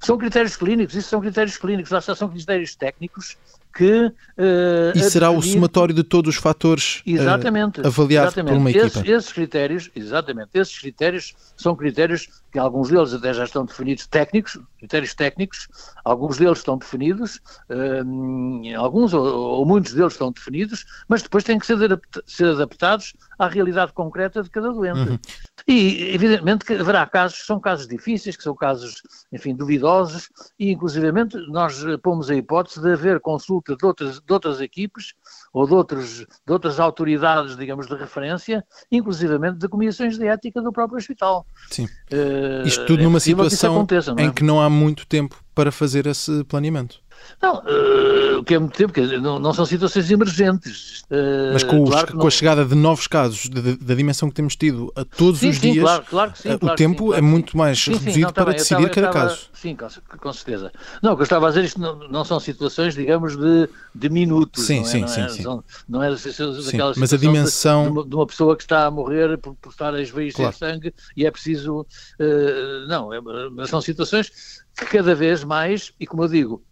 São 0.00 0.16
critérios 0.16 0.56
clínicos, 0.56 0.94
isso 0.94 1.08
são 1.08 1.20
critérios 1.20 1.56
clínicos, 1.56 1.90
lá 1.90 2.00
são 2.00 2.28
critérios 2.28 2.76
técnicos 2.76 3.36
que. 3.74 4.06
Uh, 4.36 4.96
e 4.96 5.02
será 5.04 5.30
o 5.30 5.42
somatório 5.42 5.94
de 5.94 6.02
todos 6.02 6.34
os 6.34 6.40
fatores 6.40 7.02
exatamente, 7.06 7.80
uh, 7.80 7.86
exatamente. 7.86 8.52
por 8.52 8.56
uma 8.56 8.70
equipa. 8.70 8.86
Esses, 8.86 9.04
esses 9.04 9.32
critérios, 9.32 9.90
exatamente, 9.94 10.50
esses 10.54 10.78
critéririos 10.78 11.34
são 11.56 11.74
critérios 11.74 12.28
que 12.52 12.58
alguns 12.58 12.88
deles 12.88 13.12
até 13.12 13.32
já 13.32 13.44
estão 13.44 13.64
definidos 13.64 14.06
técnicos, 14.06 14.58
critérios 14.78 15.14
técnicos, 15.14 15.68
alguns 16.04 16.38
deles 16.38 16.58
estão 16.58 16.78
definidos, 16.78 17.40
uh, 17.68 18.78
alguns 18.78 19.12
ou, 19.12 19.66
muitos 19.66 19.92
deles 19.92 20.12
estão 20.12 20.32
definidos, 20.32 20.84
mas 21.08 21.22
depois 21.22 21.44
têm 21.44 21.58
que 21.58 21.66
ser, 21.66 22.46
adaptados 22.46 23.14
à 23.38 23.48
realidade 23.48 23.92
concreta 23.92 24.42
de 24.42 24.50
cada 24.50 24.72
doente. 24.72 25.10
Uhum. 25.10 25.18
E, 25.66 26.14
evidentemente, 26.14 26.64
que 26.64 26.74
haverá 26.74 27.06
casos, 27.06 27.44
são 27.44 27.60
casos 27.60 27.86
difíceis, 27.86 28.36
que 28.36 28.42
são 28.42 28.54
casos, 28.54 29.02
enfim, 29.32 29.54
duvidosos, 29.54 30.30
e, 30.58 30.70
inclusivamente, 30.70 31.36
nós 31.48 31.84
pomos 32.02 32.30
a 32.30 32.34
hipótese 32.34 32.80
de 32.80 32.92
haver 32.92 33.20
consulta 33.20 33.76
de 33.76 33.84
outras, 33.84 34.20
de 34.20 34.32
outras 34.32 34.60
equipes 34.60 35.14
ou 35.52 35.66
de, 35.66 35.74
outros, 35.74 36.18
de 36.18 36.52
outras 36.52 36.78
autoridades, 36.80 37.56
digamos, 37.56 37.86
de 37.86 37.94
referência, 37.94 38.64
inclusivamente 38.90 39.58
de 39.58 39.68
comissões 39.68 40.18
de 40.18 40.26
ética 40.26 40.60
do 40.60 40.72
próprio 40.72 40.98
hospital. 40.98 41.46
Sim. 41.70 41.84
Uh, 42.12 42.66
Isto 42.66 42.86
tudo 42.86 43.00
é 43.00 43.04
numa 43.04 43.20
situação 43.20 43.70
que 43.70 43.76
aconteça, 43.76 44.14
em 44.18 44.28
é? 44.28 44.32
que 44.32 44.44
não 44.44 44.60
há 44.60 44.68
muito 44.68 45.06
tempo 45.06 45.42
para 45.54 45.72
fazer 45.72 46.06
esse 46.06 46.44
planeamento. 46.44 47.00
Não, 47.40 47.58
uh, 47.58 48.38
o 48.38 48.44
que 48.44 48.54
é 48.54 48.58
muito 48.58 48.76
tempo, 48.76 48.92
não, 49.20 49.38
não 49.38 49.52
são 49.52 49.64
situações 49.64 50.10
emergentes. 50.10 51.02
Uh, 51.02 51.52
Mas 51.52 51.62
com, 51.62 51.84
claro 51.84 52.16
com, 52.16 52.26
a 52.26 52.30
chegada 52.30 52.64
de 52.64 52.74
novos 52.74 53.06
casos, 53.06 53.48
da 53.48 53.94
dimensão 53.94 54.28
que 54.28 54.34
temos 54.34 54.56
tido 54.56 54.92
a 54.96 55.04
todos 55.04 55.40
sim, 55.40 55.50
os 55.50 55.56
sim, 55.56 55.72
dias, 55.72 55.84
claro, 55.84 56.04
claro 56.08 56.32
sim, 56.34 56.48
o 56.60 56.74
tempo 56.74 57.14
é 57.14 57.20
muito 57.20 57.56
mais 57.56 57.84
reduzido 57.86 58.26
não, 58.26 58.32
para 58.32 58.46
bem, 58.46 58.54
decidir 58.54 58.88
estava, 58.88 58.94
cada 58.94 59.06
estava, 59.08 59.28
caso. 59.28 59.50
Sim, 59.52 59.76
com, 59.76 60.18
com, 60.18 60.32
certeza. 60.32 60.72
Não, 61.00 61.12
o 61.12 61.16
que 61.16 61.22
eu 61.22 61.24
estava 61.24 61.46
a 61.46 61.50
dizer, 61.50 61.64
isto 61.64 61.80
não, 61.80 61.96
não 62.08 62.24
são 62.24 62.40
situações, 62.40 62.94
digamos, 62.94 63.36
de, 63.36 63.68
de 63.94 64.08
minutos. 64.10 64.66
Sim, 64.66 64.80
não 64.80 64.82
é, 64.82 64.86
sim, 64.86 65.00
não 65.00 65.08
sim, 65.08 65.20
é, 65.20 65.28
sim. 65.28 65.42
São, 65.42 65.64
não 65.88 66.02
é 66.02 66.10
daquela 66.10 66.92
mas 66.96 67.12
a 67.12 67.16
dimensão 67.16 67.84
de, 67.84 67.88
de, 67.88 67.92
uma, 67.92 68.08
de, 68.08 68.14
uma, 68.16 68.26
pessoa 68.26 68.56
que 68.56 68.62
está 68.62 68.86
a 68.86 68.90
morrer 68.90 69.38
por, 69.38 69.54
por 69.54 69.70
estar 69.70 69.94
a 69.94 70.02
esvair 70.02 70.32
claro. 70.32 70.56
sangue 70.56 70.92
e 71.16 71.24
é 71.24 71.30
preciso. 71.30 71.86
Uh, 72.18 72.88
não, 72.88 73.12
é, 73.12 73.20
mas 73.50 73.70
são 73.70 73.80
situações 73.80 74.62
que 74.76 74.86
cada 74.86 75.14
vez 75.14 75.44
mais, 75.44 75.92
e 75.98 76.06
como 76.06 76.24
eu 76.24 76.28
digo, 76.28 76.62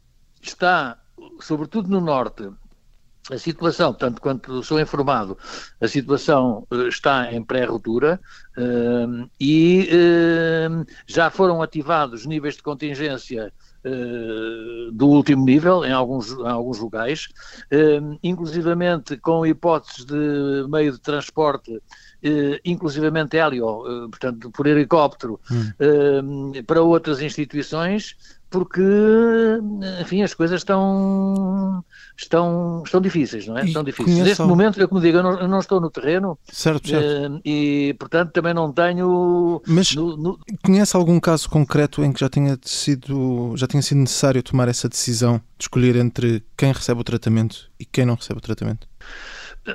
está 0.48 0.98
sobretudo 1.40 1.88
no 1.88 2.00
Norte, 2.00 2.48
a 3.30 3.38
situação, 3.38 3.92
tanto 3.92 4.20
quanto 4.20 4.62
sou 4.62 4.80
informado, 4.80 5.36
a 5.80 5.88
situação 5.88 6.66
uh, 6.70 6.86
está 6.86 7.32
em 7.32 7.42
pré-ruptura 7.42 8.20
uh, 8.56 9.28
e 9.40 9.88
uh, 9.90 10.86
já 11.06 11.28
foram 11.28 11.60
ativados 11.60 12.24
níveis 12.24 12.56
de 12.56 12.62
contingência 12.62 13.52
do 14.94 15.06
último 15.06 15.44
nível 15.44 15.84
em 15.84 15.92
alguns, 15.92 16.32
em 16.32 16.48
alguns 16.48 16.80
locais, 16.80 17.28
inclusivamente 18.20 19.16
com 19.16 19.46
hipóteses 19.46 20.04
de 20.04 20.66
meio 20.68 20.90
de 20.90 20.98
transporte 20.98 21.80
inclusivamente 22.64 23.36
hélio, 23.36 24.08
portanto, 24.10 24.50
por 24.50 24.66
helicóptero, 24.66 25.38
hum. 25.48 26.50
para 26.66 26.82
outras 26.82 27.22
instituições, 27.22 28.16
porque, 28.48 28.82
enfim, 30.00 30.22
as 30.22 30.32
coisas 30.32 30.60
estão, 30.60 31.84
estão, 32.16 32.82
estão 32.84 33.00
difíceis, 33.00 33.46
não 33.46 33.58
é? 33.58 33.64
E 33.64 33.66
estão 33.68 33.82
difíceis. 33.82 34.18
Neste 34.18 34.40
algum... 34.40 34.54
momento, 34.54 34.80
eu 34.80 34.88
como 34.88 35.00
digo, 35.00 35.18
eu 35.18 35.22
não, 35.22 35.40
eu 35.40 35.48
não, 35.48 35.58
estou 35.58 35.80
no 35.80 35.90
terreno 35.90 36.38
certo, 36.50 36.88
certo. 36.88 37.40
e, 37.44 37.94
portanto, 37.98 38.32
também 38.32 38.54
não 38.54 38.72
tenho... 38.72 39.60
Mas 39.66 39.94
no, 39.94 40.16
no... 40.16 40.38
conhece 40.64 40.96
algum 40.96 41.18
caso 41.18 41.50
concreto 41.50 42.04
em 42.04 42.12
que 42.12 42.20
já 42.20 42.28
tenha 42.28 42.56
sido, 42.62 43.52
já 43.56 43.66
tenha 43.66 43.82
sido 43.82 43.98
necessário 43.98 44.42
tomar 44.42 44.68
essa 44.68 44.88
decisão 44.88 45.40
de 45.58 45.64
escolher 45.64 45.96
entre 45.96 46.44
quem 46.56 46.72
recebe 46.72 47.00
o 47.00 47.04
tratamento 47.04 47.70
e 47.80 47.84
quem 47.84 48.06
não 48.06 48.14
recebe 48.14 48.38
o 48.38 48.42
tratamento? 48.42 48.86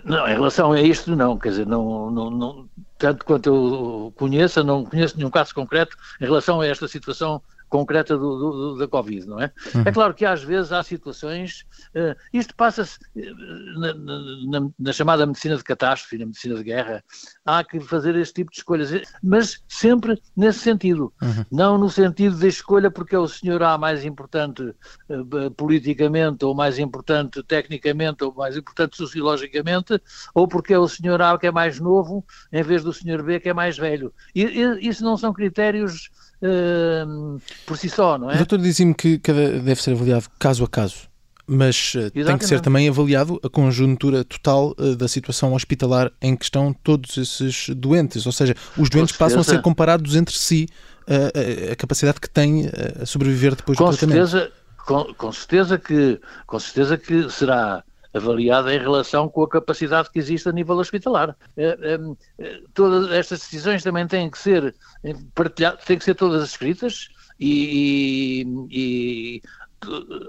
Não, 0.06 0.26
em 0.26 0.34
relação 0.34 0.72
a 0.72 0.82
isto, 0.82 1.14
não, 1.16 1.38
quer 1.38 1.50
dizer, 1.50 1.68
não, 1.68 2.10
não, 2.10 2.32
não, 2.32 2.70
tanto 2.98 3.26
quanto 3.26 3.48
eu 3.48 4.14
conheça, 4.16 4.64
não 4.64 4.86
conheço 4.86 5.18
nenhum 5.18 5.30
caso 5.30 5.54
concreto 5.54 5.98
em 6.22 6.24
relação 6.24 6.62
a 6.62 6.68
esta 6.68 6.88
situação 6.88 7.42
concreta 7.72 8.18
do, 8.18 8.38
do, 8.38 8.78
da 8.78 8.88
Covid, 8.88 9.26
não 9.26 9.42
é? 9.42 9.50
Uhum. 9.74 9.84
É 9.86 9.92
claro 9.94 10.14
que 10.14 10.26
às 10.26 10.44
vezes 10.44 10.74
há 10.74 10.84
situações, 10.84 11.66
uh, 11.96 12.14
isto 12.34 12.54
passa-se 12.54 13.00
uh, 13.16 13.80
na, 13.80 13.94
na, 13.94 14.70
na, 14.78 14.94
chamada 14.94 15.26
medicina 15.26 15.56
de 15.56 15.64
catástrofe, 15.64 16.18
na 16.18 16.26
medicina 16.26 16.56
de 16.56 16.64
guerra, 16.64 17.02
há 17.46 17.64
que 17.64 17.80
fazer 17.80 18.14
este 18.18 18.34
tipo 18.34 18.52
de 18.52 18.58
escolhas, 18.58 18.92
mas 19.24 19.64
sempre 19.70 20.22
nesse 20.36 20.60
sentido, 20.60 21.14
uhum. 21.22 21.46
não 21.50 21.78
no 21.78 21.90
sentido 21.90 22.36
de 22.38 22.48
escolha 22.50 22.92
porque 22.92 23.16
é 23.16 23.20
o 23.20 23.28
senhor 23.28 23.64
A 23.64 23.78
mais 23.78 24.04
importante 24.04 24.62
uh, 25.10 25.52
politicamente, 25.56 26.44
ou 26.44 26.54
mais 26.54 26.78
importante 26.78 27.42
tecnicamente, 27.42 28.22
ou 28.26 28.34
mais 28.34 28.58
importante 28.58 28.98
sociologicamente, 28.98 29.98
ou 30.36 30.46
porque 30.46 30.74
é 30.74 30.80
o 30.80 30.90
senhor 30.90 31.22
A 31.22 31.38
que 31.38 31.48
é 31.48 31.52
mais 31.52 31.80
novo, 31.80 32.26
em 32.52 32.64
vez 32.64 32.84
do 32.84 32.92
senhor 32.92 33.24
B 33.24 33.40
que 33.40 33.48
é 33.48 33.54
mais 33.54 33.78
velho. 33.78 34.14
E, 34.36 34.44
e 34.44 34.90
isso 34.90 35.06
não 35.06 35.16
são 35.16 35.32
critérios 35.32 36.12
uh, 36.42 37.42
por 37.66 37.78
si 37.78 37.90
só, 37.90 38.18
não 38.18 38.30
é? 38.30 38.36
O 38.36 38.38
doutor 38.38 38.60
dizia-me 38.60 38.94
que 38.94 39.20
cada, 39.20 39.60
deve 39.60 39.82
ser 39.82 39.92
avaliado 39.92 40.26
caso 40.40 40.64
a 40.64 40.68
caso, 40.68 41.10
mas 41.48 41.94
uh, 41.96 42.12
tem 42.12 42.38
que 42.38 42.46
ser 42.46 42.60
também 42.60 42.90
avaliado 42.90 43.40
a 43.44 43.50
conjuntura 43.50 44.24
total 44.24 44.76
uh, 44.78 44.96
da 44.96 45.08
situação 45.08 45.54
hospitalar 45.54 46.12
em 46.22 46.36
que 46.36 46.44
estão 46.44 46.74
todos 46.74 47.18
esses 47.18 47.70
doentes, 47.70 48.26
ou 48.26 48.32
seja, 48.32 48.56
os 48.78 48.90
doentes 48.90 49.16
passam 49.16 49.42
a 49.42 49.44
ser 49.44 49.62
comparados 49.62 50.16
entre 50.16 50.36
si 50.38 50.68
a, 51.08 51.72
a 51.72 51.76
capacidade 51.76 52.20
que 52.20 52.30
têm 52.30 52.70
a 53.02 53.06
sobreviver 53.06 53.56
depois 53.56 53.78
com 53.78 53.86
do 53.86 53.98
tratamento. 53.98 54.28
Certeza, 54.28 54.52
com, 54.86 55.14
com, 55.14 55.32
certeza 55.32 55.78
que, 55.78 56.20
com 56.46 56.60
certeza 56.60 56.98
que 56.98 57.30
será 57.30 57.84
avaliada 58.14 58.74
em 58.74 58.80
relação 58.80 59.30
com 59.30 59.44
a 59.44 59.50
capacidade 59.50 60.10
que 60.12 60.20
existe 60.20 60.50
a 60.50 60.52
nível 60.52 60.78
hospitalar. 60.78 61.36
É, 61.56 61.66
é, 61.66 62.00
é, 62.40 62.60
todas 62.74 63.12
estas 63.12 63.40
decisões 63.40 63.84
também 63.84 64.08
têm 64.08 64.30
que 64.30 64.38
ser 64.38 64.76
partilhadas, 65.34 65.84
têm 65.86 65.98
que 65.98 66.04
ser 66.04 66.16
todas 66.16 66.50
escritas 66.50 67.10
e, 67.40 68.46
e, 68.70 69.42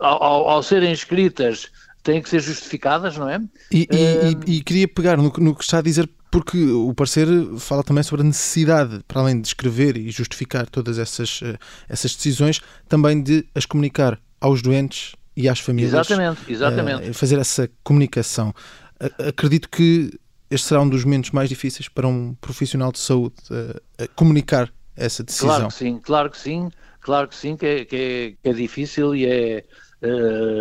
ao, 0.00 0.48
ao, 0.48 0.62
serem 0.62 0.92
escritas 0.92 1.70
têm 2.02 2.22
que 2.22 2.28
ser 2.28 2.40
justificadas, 2.40 3.16
não 3.16 3.28
é? 3.28 3.40
E, 3.70 3.88
e, 3.90 4.56
e 4.56 4.62
queria 4.62 4.88
pegar 4.88 5.16
no, 5.16 5.32
no, 5.38 5.54
que 5.54 5.62
está 5.62 5.78
a 5.78 5.82
dizer 5.82 6.08
porque 6.30 6.58
o 6.58 6.94
parecer 6.94 7.28
fala 7.58 7.82
também 7.84 8.02
sobre 8.02 8.22
a 8.22 8.26
necessidade, 8.26 9.00
para 9.06 9.20
além 9.20 9.40
de 9.40 9.48
escrever 9.48 9.98
e 9.98 10.10
justificar 10.10 10.66
todas 10.66 10.98
essas, 10.98 11.40
eh, 11.42 11.58
essas 11.86 12.16
decisões, 12.16 12.62
também 12.88 13.22
de 13.22 13.46
as 13.54 13.66
comunicar 13.66 14.18
aos 14.40 14.62
doentes 14.62 15.14
e 15.36 15.48
às 15.48 15.60
famílias. 15.60 15.92
Exatamente, 15.92 16.52
exatamente. 16.52 17.10
Uh, 17.10 17.14
fazer 17.14 17.38
essa 17.38 17.70
comunicação. 17.82 18.54
Uh, 19.00 19.28
acredito 19.28 19.68
que 19.68 20.18
este 20.50 20.68
será 20.68 20.80
um 20.80 20.88
dos 20.88 21.04
momentos 21.04 21.30
mais 21.30 21.48
difíceis 21.48 21.88
para 21.88 22.06
um 22.06 22.34
profissional 22.34 22.92
de 22.92 22.98
saúde 22.98 23.36
uh, 23.50 24.08
comunicar 24.14 24.72
essa 24.94 25.22
decisão. 25.24 25.48
Claro 25.48 25.68
que 25.68 25.74
sim, 25.74 25.98
claro 25.98 26.30
que 26.30 26.38
sim, 26.38 26.70
claro 27.00 27.28
que 27.28 27.34
sim, 27.34 27.56
que 27.56 27.66
é, 27.66 27.84
que 27.84 27.96
é, 27.96 28.30
que 28.42 28.48
é 28.48 28.52
difícil 28.52 29.14
e 29.14 29.26
é. 29.26 29.64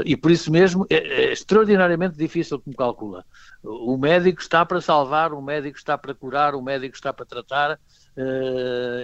e 0.06 0.16
por 0.16 0.32
isso 0.32 0.50
mesmo 0.50 0.86
é, 0.90 0.96
é 0.96 1.34
extraordinariamente 1.34 2.16
difícil, 2.16 2.60
como 2.60 2.76
calcula. 2.76 3.26
O 3.62 3.98
médico 3.98 4.42
está 4.42 4.66
para 4.66 4.80
salvar, 4.80 5.34
o 5.34 5.42
médico 5.42 5.78
está 5.78 5.98
para 5.98 6.14
curar, 6.16 6.56
o 6.56 6.62
médico 6.62 6.96
está 6.96 7.12
para 7.12 7.26
tratar. 7.26 7.80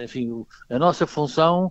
enfim, 0.02 0.46
a 0.70 0.78
nossa 0.78 1.06
função 1.06 1.70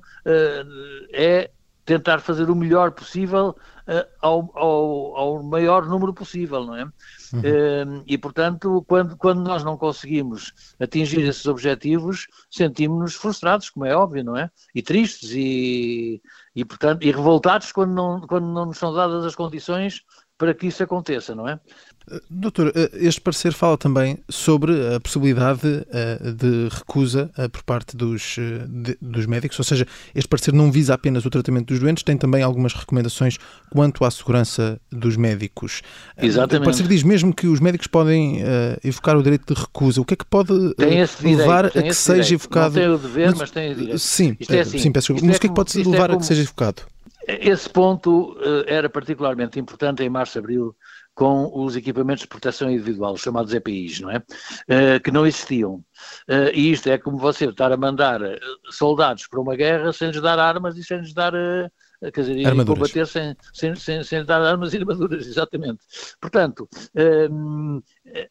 é 1.11 1.49
tentar 1.87 2.19
fazer 2.19 2.49
o 2.49 2.55
melhor 2.55 2.91
possível 2.91 3.55
uh, 3.87 4.05
ao, 4.21 4.51
ao, 4.53 5.15
ao, 5.15 5.43
maior 5.43 5.87
número 5.87 6.13
possível, 6.13 6.65
não 6.65 6.75
é? 6.75 6.83
Uhum. 6.83 8.01
Uh, 8.01 8.03
e, 8.05 8.17
portanto, 8.17 8.83
quando, 8.85 9.15
quando 9.15 9.41
nós 9.41 9.63
não 9.63 9.77
conseguimos 9.77 10.53
atingir 10.77 11.21
esses 11.21 11.45
objetivos, 11.45 12.27
sentimos-nos 12.51 13.15
frustrados, 13.15 13.69
como 13.69 13.85
é 13.85 13.95
óbvio, 13.95 14.21
não 14.21 14.35
é? 14.35 14.51
E 14.75 14.81
tristes 14.81 15.31
e, 15.31 16.21
e, 16.53 16.65
portanto, 16.65 17.03
e 17.03 17.09
revoltados 17.09 17.71
quando 17.71 17.93
não, 17.93 18.19
quando 18.19 18.47
não 18.47 18.65
nos 18.65 18.77
são 18.77 18.93
dadas 18.93 19.23
as 19.23 19.33
condições 19.33 20.03
para 20.37 20.53
que 20.53 20.67
isso 20.67 20.83
aconteça, 20.83 21.33
não 21.33 21.47
é? 21.47 21.59
Doutor, 22.29 22.71
eh, 22.73 22.89
este 22.93 23.19
parecer 23.19 23.51
fala 23.51 23.77
também 23.77 24.17
sobre 24.29 24.95
a 24.95 24.99
possibilidade 24.99 25.85
eh, 25.91 26.31
de 26.31 26.69
recusa 26.71 27.29
eh, 27.37 27.49
por 27.49 27.63
parte 27.63 27.97
dos, 27.97 28.37
dos 29.01 29.25
médicos, 29.25 29.59
ou 29.59 29.65
seja, 29.65 29.85
este 30.15 30.27
parecer 30.27 30.53
não 30.53 30.71
visa 30.71 30.93
apenas 30.93 31.25
o 31.25 31.29
tratamento 31.29 31.67
dos 31.67 31.79
doentes, 31.79 32.03
tem 32.03 32.15
também 32.15 32.43
algumas 32.43 32.73
recomendações 32.73 33.37
quanto 33.69 34.05
à 34.05 34.11
segurança 34.11 34.79
dos 34.89 35.17
médicos. 35.17 35.81
Exatamente. 36.17 36.61
O 36.61 36.65
parecer 36.65 36.87
diz 36.87 37.03
mesmo 37.03 37.33
que 37.33 37.47
os 37.47 37.59
médicos 37.59 37.87
podem 37.87 38.41
evocar 38.83 39.17
o 39.17 39.23
direito 39.23 39.53
de 39.53 39.59
recusa. 39.59 39.99
O 39.99 40.05
que 40.05 40.13
é 40.13 40.17
que 40.17 40.25
pode 40.25 40.53
levar 41.21 41.65
a 41.65 41.69
que 41.69 41.93
seja 41.93 42.23
direito. 42.23 42.43
evocado? 42.45 42.75
Não 42.75 42.81
tem 42.81 42.89
o 42.89 42.97
dever, 42.97 43.29
mas, 43.31 43.39
mas 43.39 43.51
tem 43.51 43.71
o 43.71 43.75
direito. 43.75 43.99
Sim, 43.99 44.37
é 44.49 44.59
assim, 44.61 44.79
sim 44.79 44.91
peço 44.91 45.13
Mas 45.13 45.37
o 45.37 45.39
que 45.39 45.47
é 45.47 45.49
que 45.49 45.55
pode 45.55 45.77
levar 45.77 46.05
é 46.05 46.07
como... 46.07 46.17
a 46.17 46.19
que 46.19 46.25
seja 46.25 46.41
evocado? 46.41 46.83
Esse 47.27 47.69
ponto 47.69 48.31
uh, 48.33 48.63
era 48.65 48.89
particularmente 48.89 49.59
importante 49.59 50.01
em 50.01 50.09
março-abril 50.09 50.73
com 51.13 51.51
os 51.53 51.75
equipamentos 51.75 52.21
de 52.21 52.27
proteção 52.27 52.71
individual, 52.71 53.13
os 53.13 53.21
chamados 53.21 53.53
EPIs, 53.53 53.99
não 53.99 54.09
é? 54.09 54.17
Uh, 54.17 54.99
que 55.03 55.11
não 55.11 55.27
existiam. 55.27 55.83
Uh, 56.29 56.49
e 56.53 56.71
isto 56.71 56.87
é 56.87 56.97
como 56.97 57.17
você 57.17 57.45
estar 57.45 57.71
a 57.71 57.77
mandar 57.77 58.21
soldados 58.69 59.27
para 59.27 59.41
uma 59.41 59.55
guerra 59.55 59.91
sem 59.91 60.09
lhes 60.09 60.21
dar 60.21 60.39
armas 60.39 60.77
e 60.77 60.83
sem 60.83 60.99
lhes 60.99 61.13
dar 61.13 61.33
quer 61.99 62.21
dizer, 62.21 62.37
e 62.37 62.65
combater 62.65 63.07
sem, 63.07 63.35
sem, 63.53 63.75
sem, 63.75 64.03
sem, 64.03 64.23
dar 64.23 64.41
armas 64.41 64.73
e 64.73 64.77
armaduras, 64.77 65.25
exatamente. 65.27 65.79
Portanto, 66.21 66.69
hum, 67.31 67.81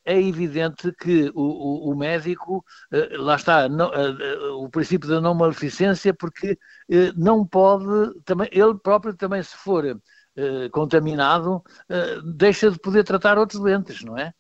é 0.05 0.21
evidente 0.21 0.93
que 0.93 1.31
o, 1.35 1.43
o, 1.43 1.91
o 1.93 1.97
médico, 1.97 2.65
eh, 2.93 3.17
lá 3.17 3.37
está, 3.37 3.69
não, 3.69 3.93
eh, 3.93 4.17
eh, 4.21 4.49
o 4.51 4.69
princípio 4.69 5.09
da 5.09 5.21
não 5.21 5.35
maleficência, 5.35 6.15
porque 6.15 6.59
não 7.17 7.45
pode, 7.47 8.21
também, 8.25 8.49
ele 8.53 8.75
próprio 8.79 9.15
também 9.15 9.43
se 9.43 9.57
for 9.57 9.85
contaminado, 10.71 11.63
deixa 12.37 12.71
de 12.71 12.79
poder 12.79 13.03
tratar 13.05 13.39
outros 13.39 13.61
doentes, 13.61 14.03
não 14.05 14.17
é? 14.17 14.33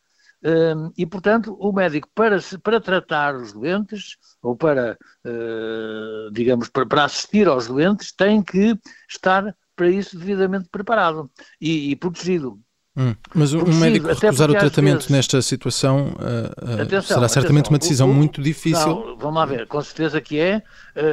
E, 0.96 1.04
portanto, 1.06 1.56
o 1.58 1.72
médico, 1.72 2.08
para, 2.14 2.38
para 2.62 2.80
tratar 2.80 3.34
os 3.34 3.52
doentes, 3.52 4.16
ou 4.42 4.56
para, 4.56 4.96
uh, 5.24 6.30
digamos, 6.32 6.68
para, 6.68 7.04
assistir 7.04 7.48
aos 7.48 7.66
doentes, 7.66 8.12
tem 8.12 8.42
que 8.42 8.78
estar 9.08 9.54
para 9.74 9.90
isso 9.90 10.16
devidamente 10.18 10.68
preparado 10.70 11.30
e, 11.60 11.90
e 11.90 11.96
protegido. 11.96 12.60
Hum, 12.96 13.14
mas 13.34 13.52
um 13.52 13.64
médico 13.74 14.06
recusar 14.06 14.50
o 14.50 14.54
tratamento 14.54 14.94
vezes, 14.94 15.10
nesta 15.10 15.42
situação 15.42 16.14
uh, 16.14 16.78
uh, 16.78 16.82
atenção, 16.82 17.02
será 17.02 17.28
certamente 17.28 17.66
atenção, 17.66 17.72
uma 17.72 17.78
decisão 17.78 18.08
o, 18.08 18.10
o, 18.12 18.14
muito 18.14 18.40
difícil. 18.40 18.88
Não, 18.88 19.18
vamos 19.18 19.36
lá 19.36 19.44
ver, 19.44 19.66
com 19.66 19.82
certeza 19.82 20.18
que 20.20 20.38
é, 20.38 20.62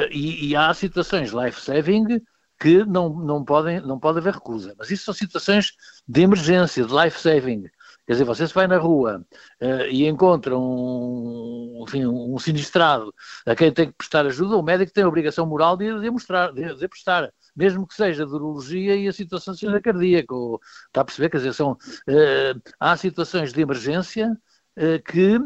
e, 0.10 0.48
e 0.48 0.56
há 0.56 0.74
situações 0.74 1.32
life-saving 1.32 2.22
que 2.58 2.86
não, 2.86 3.10
não, 3.10 3.44
podem, 3.44 3.82
não 3.82 4.00
pode 4.00 4.20
haver 4.20 4.36
recusa. 4.36 4.74
Mas 4.78 4.90
isso 4.92 5.04
são 5.04 5.14
situações 5.14 5.74
de 6.08 6.22
emergência, 6.22 6.86
de 6.86 6.94
life-saving. 6.94 7.66
Quer 8.06 8.14
dizer, 8.14 8.26
você 8.26 8.46
se 8.46 8.54
vai 8.54 8.68
na 8.68 8.78
rua 8.78 9.26
uh, 9.62 9.86
e 9.90 10.06
encontra 10.08 10.58
um, 10.58 11.86
enfim, 11.88 12.06
um 12.06 12.38
sinistrado 12.38 13.14
a 13.46 13.56
quem 13.56 13.72
tem 13.72 13.88
que 13.88 13.94
prestar 13.94 14.26
ajuda, 14.26 14.58
o 14.58 14.62
médico 14.62 14.92
tem 14.92 15.06
a 15.06 15.08
obrigação 15.08 15.46
moral 15.46 15.78
de, 15.78 16.02
de, 16.02 16.12
mostrar, 16.12 16.52
de, 16.52 16.76
de 16.76 16.88
prestar, 16.90 17.32
mesmo 17.56 17.88
que 17.88 17.94
seja 17.94 18.26
de 18.26 18.34
urologia 18.34 18.96
e 18.96 19.08
a 19.08 19.14
situação 19.14 19.54
seja 19.54 19.80
cardíaca. 19.80 20.36
Ou, 20.36 20.60
está 20.88 21.02
a 21.02 21.06
perceber? 21.06 21.30
Quer 21.30 21.38
dizer, 21.38 21.54
são, 21.54 21.72
uh, 21.72 22.62
há 22.78 22.98
situações 22.98 23.54
de 23.54 23.62
emergência 23.62 24.38
uh, 24.78 25.04
que 25.10 25.40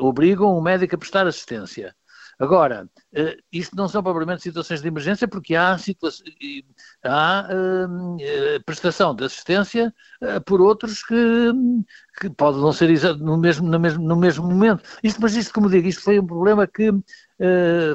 obrigam 0.00 0.56
o 0.56 0.60
médico 0.60 0.96
a 0.96 0.98
prestar 0.98 1.26
assistência. 1.26 1.94
Agora, 2.38 2.86
uh, 3.14 3.42
isto 3.50 3.74
não 3.74 3.88
são 3.88 4.02
propriamente 4.02 4.42
situações 4.42 4.82
de 4.82 4.88
emergência, 4.88 5.26
porque 5.26 5.54
há, 5.54 5.74
há 7.02 7.48
uh, 7.50 8.64
prestação 8.64 9.14
de 9.14 9.24
assistência 9.24 9.92
uh, 10.22 10.40
por 10.42 10.60
outros 10.60 11.02
que, 11.02 11.14
que 12.20 12.28
pode 12.28 12.58
não 12.58 12.72
ser 12.74 12.90
no 13.18 13.38
mesmo, 13.38 13.66
no, 13.66 13.80
mesmo, 13.80 14.06
no 14.06 14.16
mesmo 14.16 14.46
momento. 14.46 14.82
Isto, 15.02 15.20
mas 15.22 15.34
isto, 15.34 15.54
como 15.54 15.70
digo, 15.70 15.88
isto 15.88 16.02
foi 16.02 16.20
um 16.20 16.26
problema 16.26 16.66
que 16.66 16.92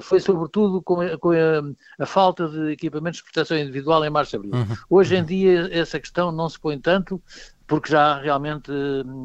foi 0.04 0.20
sobretudo 0.20 0.84
com, 0.84 1.02
a, 1.02 1.18
com 1.18 1.32
a, 1.32 2.04
a, 2.04 2.06
falta 2.06 2.48
de 2.48 2.72
equipamentos 2.72 3.18
de 3.18 3.24
proteção 3.24 3.58
individual 3.58 4.06
em 4.06 4.10
março-abril. 4.10 4.54
Uhum. 4.54 4.76
Hoje 4.88 5.16
em 5.16 5.26
dia 5.26 5.68
essa 5.72 6.00
questão 6.00 6.32
não 6.32 6.48
se 6.48 6.60
põe 6.60 6.80
tanto, 6.80 7.20
porque 7.72 7.90
já 7.90 8.20
realmente, 8.20 8.70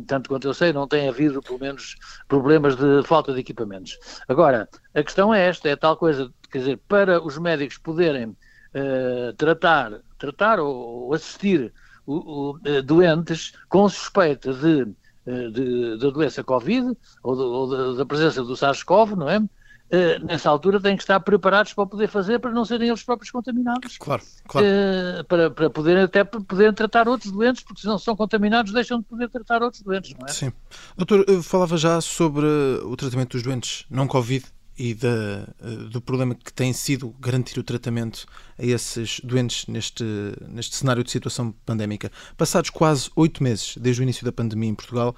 tanto 0.07 0.29
quanto 0.29 0.47
eu 0.47 0.55
sei, 0.55 0.73
não 0.73 0.87
tem 0.87 1.09
havido, 1.09 1.43
pelo 1.43 1.59
menos, 1.59 1.97
problemas 2.29 2.77
de 2.77 3.03
falta 3.03 3.35
de 3.35 3.41
equipamentos. 3.41 3.99
Agora, 4.29 4.69
a 4.95 5.03
questão 5.03 5.35
é 5.35 5.49
esta, 5.49 5.69
é 5.69 5.75
tal 5.75 5.97
coisa, 5.97 6.33
quer 6.49 6.59
dizer, 6.59 6.81
para 6.87 7.21
os 7.21 7.39
médicos 7.39 7.77
poderem 7.77 8.27
uh, 8.29 9.33
tratar, 9.37 10.01
tratar 10.17 10.61
ou, 10.61 11.13
assistir 11.13 11.75
o, 12.07 12.15
o, 12.15 12.51
uh, 12.53 12.83
doentes 12.85 13.53
com 13.69 13.89
suspeita 13.89 14.55
de, 14.55 14.85
de, 15.27 15.99
de, 15.99 16.13
doença 16.13 16.45
Covid 16.45 16.97
ou, 17.25 17.93
de, 17.93 17.99
da 17.99 18.07
presença 18.07 18.45
do 18.45 18.57
SARS-CoV, 18.57 19.17
não 19.17 19.29
é? 19.29 19.43
Uh, 19.87 20.25
nessa 20.27 20.51
altura 20.51 20.81
têm 20.81 20.97
que 20.97 21.03
estar 21.03 21.21
preparados 21.21 21.73
para 21.73 21.87
poder 21.87 22.09
fazer, 22.09 22.41
para 22.41 22.51
não 22.51 22.65
serem 22.65 22.89
eles 22.89 23.03
próprios 23.03 23.31
contaminados. 23.31 23.99
Claro, 23.99 24.23
claro. 24.49 24.67
Uh, 24.67 25.25
para, 25.25 25.51
para 25.51 25.71
poderem 25.71 26.03
até 26.03 26.25
poderem 26.25 26.73
tratar 26.73 27.09
outros 27.09 27.31
doentes, 27.31 27.63
porque 27.63 27.83
se 27.83 27.87
não 27.87 27.99
são 27.99 28.17
contaminados 28.17 28.73
deixam 28.73 28.99
de 28.99 29.05
poder 29.05 29.29
tratar 29.29 29.63
outros 29.63 29.83
doentes, 29.83 30.15
não 30.19 30.27
é? 30.27 30.33
Sim. 30.33 30.53
Doutor, 30.97 31.25
falava 31.43 31.77
já 31.77 32.01
sobre 32.01 32.47
o 32.47 32.97
tratamento 32.97 33.33
dos 33.33 33.43
doentes 33.43 33.87
não 33.89 34.09
Covid 34.09 34.45
e 34.79 34.93
da, 34.95 35.49
do 35.91 36.01
problema 36.01 36.35
que 36.35 36.53
tem 36.53 36.73
sido 36.73 37.15
garantir 37.19 37.59
o 37.59 37.63
tratamento 37.63 38.27
a 38.59 38.65
esses 38.65 39.21
doentes 39.21 39.67
neste, 39.67 40.05
neste 40.49 40.77
cenário 40.77 41.03
de 41.03 41.11
situação 41.11 41.53
pandémica. 41.65 42.13
Passados 42.37 42.71
quase 42.71 43.11
oito 43.17 43.43
meses 43.43 43.77
desde 43.79 44.03
o 44.03 44.05
início 44.05 44.25
da 44.25 44.33
pandemia 44.33 44.69
em 44.69 44.75
Portugal, 44.75 45.17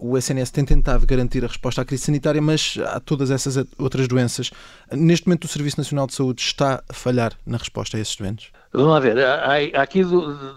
o 0.00 0.16
SNS 0.16 0.50
tem 0.50 0.64
tentado 0.64 1.06
garantir 1.06 1.44
a 1.44 1.48
resposta 1.48 1.82
à 1.82 1.84
crise 1.84 2.04
sanitária, 2.04 2.40
mas 2.40 2.76
há 2.84 3.00
todas 3.00 3.30
essas 3.30 3.56
outras 3.78 4.08
doenças. 4.08 4.50
Neste 4.92 5.26
momento, 5.26 5.44
o 5.44 5.48
Serviço 5.48 5.78
Nacional 5.78 6.06
de 6.06 6.14
Saúde 6.14 6.42
está 6.42 6.82
a 6.88 6.92
falhar 6.92 7.32
na 7.46 7.56
resposta 7.56 7.96
a 7.96 8.00
esses 8.00 8.16
doentes? 8.16 8.50
Vamos 8.72 8.90
lá 8.90 9.00
ver, 9.00 9.18
há, 9.18 9.82
aqui 9.82 10.02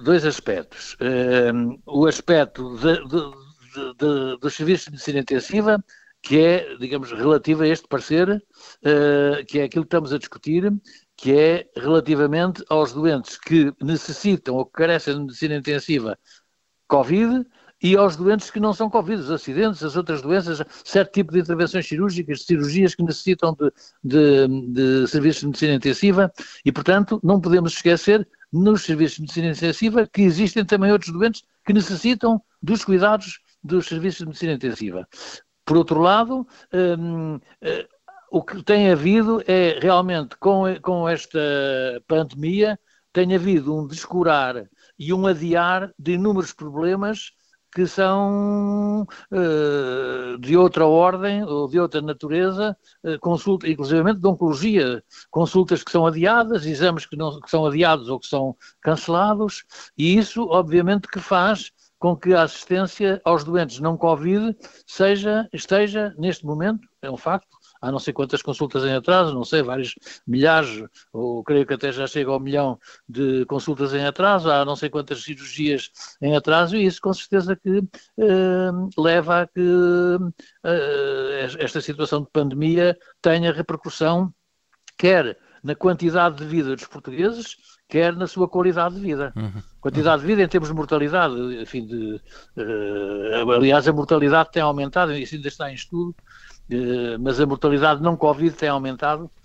dois 0.04 0.26
aspectos. 0.26 0.96
Uh, 0.96 1.80
o 1.86 2.06
aspecto 2.06 2.76
dos 4.42 4.56
serviços 4.56 4.86
de 4.86 4.92
medicina 4.92 5.20
intensiva, 5.20 5.84
que 6.22 6.40
é, 6.40 6.76
digamos, 6.78 7.12
relativo 7.12 7.64
a 7.64 7.68
este 7.68 7.88
parecer, 7.88 8.30
uh, 8.30 9.46
que 9.48 9.60
é 9.60 9.64
aquilo 9.64 9.84
que 9.84 9.88
estamos 9.88 10.12
a 10.12 10.18
discutir, 10.18 10.74
que 11.16 11.38
é 11.38 11.68
relativamente 11.76 12.64
aos 12.70 12.94
doentes 12.94 13.38
que 13.38 13.72
necessitam 13.82 14.56
ou 14.56 14.66
que 14.66 14.74
carecem 14.74 15.14
de 15.14 15.22
medicina 15.22 15.56
intensiva 15.56 16.18
Covid 16.88 17.46
e 17.82 17.96
aos 17.96 18.16
doentes 18.16 18.52
que 18.52 18.60
não 18.60 18.74
são 18.74 18.90
Covid, 18.90 19.22
os 19.22 19.32
acidentes, 19.32 19.84
as 19.84 19.96
outras 19.96 20.22
doenças, 20.22 20.62
certo 20.84 21.14
tipo 21.14 21.32
de 21.32 21.40
intervenções 21.40 21.88
cirúrgicas, 21.88 22.46
cirurgias 22.46 22.96
que 22.96 23.04
necessitam 23.04 23.56
de, 23.56 23.72
de, 24.04 24.72
de 24.72 25.08
serviços 25.08 25.42
de 25.42 25.48
medicina 25.48 25.74
intensiva 25.74 26.32
e, 26.66 26.72
portanto, 26.72 27.20
não 27.24 27.40
podemos 27.40 27.74
esquecer 27.74 28.28
nos 28.52 28.84
serviços 28.84 29.16
de 29.16 29.22
medicina 29.22 29.48
intensiva 29.50 30.08
que 30.12 30.22
existem 30.24 30.66
também 30.66 30.92
outros 30.92 31.12
doentes 31.12 31.44
que 31.66 31.74
necessitam 31.74 32.42
dos 32.62 32.84
cuidados 32.84 33.40
dos 33.64 33.88
serviços 33.88 34.20
de 34.20 34.26
medicina 34.26 34.54
intensiva. 34.54 35.08
Por 35.66 35.78
outro 35.78 36.02
lado, 36.02 36.48
hum, 36.74 37.40
eh, 37.62 37.88
o 38.32 38.44
que 38.44 38.64
tem 38.64 38.92
havido 38.92 39.42
é 39.48 39.80
realmente 39.80 40.36
com, 40.38 40.64
com 40.82 41.08
esta 41.08 41.40
pandemia 42.08 42.80
tem 43.12 43.36
havido 43.36 43.76
um 43.76 43.88
descurar 43.88 44.70
e 44.98 45.14
um 45.14 45.26
adiar 45.26 45.92
de 45.98 46.14
inúmeros 46.14 46.54
problemas 46.54 47.32
que 47.74 47.86
são 47.86 49.08
uh, 49.32 50.38
de 50.40 50.58
outra 50.58 50.86
ordem 50.86 51.44
ou 51.44 51.68
de 51.68 51.80
outra 51.80 52.02
natureza, 52.02 52.76
uh, 53.04 53.20
consulta, 53.20 53.68
inclusive 53.70 54.14
de 54.14 54.28
oncologia, 54.28 55.04
consultas 55.30 55.84
que 55.84 55.92
são 55.92 56.06
adiadas, 56.06 56.66
exames 56.66 57.06
que, 57.06 57.16
não, 57.16 57.40
que 57.40 57.50
são 57.50 57.66
adiados 57.66 58.10
ou 58.10 58.20
que 58.20 58.28
são 58.28 58.56
cancelados, 58.82 59.64
e 59.98 60.18
isso, 60.18 60.48
obviamente, 60.50 61.08
que 61.08 61.20
faz 61.20 61.72
com 62.00 62.16
que 62.16 62.34
a 62.34 62.44
assistência 62.44 63.22
aos 63.26 63.44
doentes 63.44 63.80
não 63.80 63.98
Covid 63.98 64.56
seja, 64.88 65.48
esteja, 65.52 66.16
neste 66.18 66.46
momento, 66.46 66.88
é 67.02 67.12
um 67.12 67.18
facto, 67.18 67.59
há 67.82 67.92
não 67.92 68.00
sei 68.00 68.14
quantas 68.14 68.42
consultas 68.42 68.84
em 68.84 68.94
atraso, 68.94 69.34
não 69.34 69.44
sei, 69.44 69.62
vários 69.62 69.96
milhares, 70.28 70.84
ou 71.14 71.44
creio 71.44 71.66
que 71.66 71.74
até 71.74 71.92
já 71.92 72.08
chega 72.08 72.32
ao 72.32 72.40
milhão 72.40 72.80
de 73.08 73.46
consultas 73.46 73.94
em 73.94 74.06
atraso, 74.06 74.50
há 74.52 74.66
não 74.66 74.76
sei 74.76 74.90
quantas 74.90 75.24
cirurgias 75.24 75.90
em 76.22 76.36
atraso, 76.36 76.76
e 76.76 76.86
isso 76.86 77.02
com 77.02 77.14
certeza 77.14 77.56
que 77.56 77.84
eh, 78.20 78.72
leva 78.98 79.42
a 79.42 79.48
que 79.48 80.18
eh, 80.64 81.48
esta 81.60 81.82
situação 81.82 82.22
de 82.22 82.30
pandemia 82.32 82.98
tenha 83.22 83.54
repercussão, 83.54 84.34
quer 84.98 85.38
na 85.64 85.76
quantidade 85.76 86.38
de 86.38 86.46
vida 86.46 86.76
dos 86.76 86.88
portugueses, 86.88 87.56
quer 87.88 88.16
na 88.16 88.28
sua 88.28 88.48
qualidade 88.48 88.96
de 88.96 89.02
vida. 89.02 89.34
Uhum. 89.36 89.62
Quantidade 89.82 90.22
de 90.22 90.28
vida 90.28 90.42
em 90.42 90.48
termos 90.48 90.70
de 90.70 90.76
mortalidade, 90.76 91.36
enfim, 91.62 91.86
de, 91.86 92.22
uh, 92.56 93.52
aliás, 93.52 93.88
a 93.88 93.94
mortalidade 93.94 94.52
tem 94.52 94.62
aumentado, 94.62 95.14
isso 95.14 95.36
ainda 95.36 95.48
está 95.48 95.72
em 95.72 95.74
estudo, 95.74 96.16
mas 97.20 97.40
a 97.40 97.46
mortalidade 97.46 98.02
não 98.02 98.16
Covid 98.18 98.56
tem 98.56 98.70
aumentado. 98.70 99.30
eh, 99.30 99.39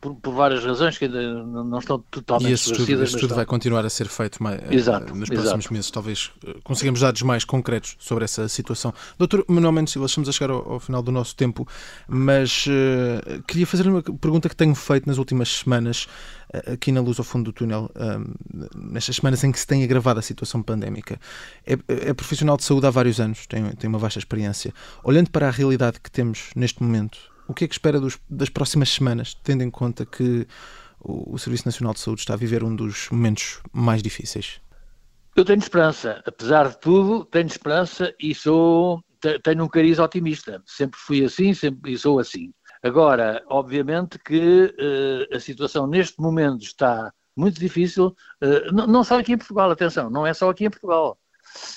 por, 0.00 0.14
por, 0.16 0.34
várias 0.34 0.64
razões 0.64 0.98
que 0.98 1.04
ainda 1.04 1.44
não 1.44 1.78
estão 1.78 1.98
totalmente 2.10 2.50
e 2.50 2.54
esse 2.54 2.72
estudo, 2.72 3.02
esse 3.02 3.14
estudo 3.14 3.34
vai 3.34 3.46
continuar 3.46 3.84
a 3.84 3.90
ser 3.90 4.08
feito 4.08 4.42
mais, 4.42 4.60
exato, 4.70 5.14
nos 5.14 5.28
próximos 5.28 5.64
exato. 5.64 5.72
meses. 5.72 5.90
Talvez 5.90 6.30
consigamos 6.64 7.00
dados 7.00 7.22
mais 7.22 7.44
concretos 7.44 7.96
sobre 7.98 8.24
essa 8.24 8.48
situação. 8.48 8.92
Doutor 9.18 9.44
Manuel 9.48 9.72
Mendes 9.72 9.92
Silva, 9.92 10.06
estamos 10.06 10.28
a 10.28 10.32
chegar 10.32 10.50
ao, 10.50 10.72
ao, 10.72 10.80
final 10.80 11.02
do 11.02 11.12
nosso 11.12 11.36
tempo, 11.36 11.66
mas 12.08 12.66
uh, 12.66 13.42
queria 13.46 13.66
fazer 13.66 13.86
uma 13.86 14.02
pergunta 14.02 14.48
que 14.48 14.56
tenho 14.56 14.74
feito 14.74 15.06
nas 15.06 15.18
últimas 15.18 15.48
semanas 15.48 16.08
aqui 16.66 16.90
na 16.90 17.00
luz 17.00 17.18
ao 17.18 17.24
fundo 17.24 17.44
do 17.44 17.52
túnel, 17.52 17.90
nestas 18.74 19.16
semanas 19.16 19.42
em 19.44 19.52
que 19.52 19.58
se 19.58 19.66
tem 19.66 19.84
agravado 19.84 20.18
a 20.18 20.22
situação 20.22 20.62
pandémica. 20.62 21.18
É, 21.64 21.74
é, 21.88 22.12
profissional 22.12 22.56
de 22.56 22.64
saúde 22.64 22.86
há 22.86 22.90
vários 22.90 23.20
anos, 23.20 23.46
tem, 23.46 23.64
tem 23.72 23.88
uma 23.88 23.98
vasta 23.98 24.18
experiência. 24.18 24.74
Olhando 25.04 25.30
para 25.30 25.48
a 25.48 25.50
realidade 25.50 26.00
que 26.00 26.10
temos 26.10 26.50
neste 26.56 26.82
momento, 26.82 27.18
o 27.50 27.54
que 27.54 27.64
é 27.64 27.68
que 27.68 27.74
espera 27.74 27.98
dos, 27.98 28.16
das 28.28 28.48
próximas 28.48 28.90
semanas, 28.90 29.34
tendo 29.34 29.64
em 29.64 29.70
conta 29.70 30.06
que 30.06 30.46
o, 31.00 31.34
o 31.34 31.38
Serviço 31.38 31.66
Nacional 31.66 31.92
de 31.92 32.00
Saúde 32.00 32.20
está 32.20 32.34
a 32.34 32.36
viver 32.36 32.62
um 32.62 32.74
dos 32.74 33.08
momentos 33.10 33.60
mais 33.72 34.02
difíceis? 34.02 34.60
Eu 35.34 35.44
tenho 35.44 35.58
esperança, 35.58 36.22
apesar 36.24 36.68
de 36.68 36.78
tudo, 36.78 37.24
tenho 37.24 37.46
esperança 37.46 38.14
e 38.20 38.34
sou 38.34 39.02
tenho 39.42 39.64
um 39.64 39.68
cariz 39.68 39.98
otimista. 39.98 40.62
Sempre 40.64 40.98
fui 40.98 41.24
assim, 41.24 41.52
sempre 41.52 41.92
e 41.92 41.98
sou 41.98 42.18
assim. 42.18 42.52
Agora, 42.82 43.42
obviamente 43.48 44.18
que 44.18 44.74
uh, 44.78 45.36
a 45.36 45.40
situação 45.40 45.86
neste 45.86 46.18
momento 46.20 46.62
está 46.62 47.12
muito 47.36 47.60
difícil, 47.60 48.06
uh, 48.42 48.72
não, 48.72 48.86
não, 48.86 49.04
só 49.04 49.18
aqui 49.18 49.32
em 49.32 49.38
Portugal, 49.38 49.70
atenção, 49.70 50.08
não 50.08 50.26
é 50.26 50.32
só 50.32 50.48
aqui 50.48 50.64
em 50.64 50.70
Portugal. 50.70 51.18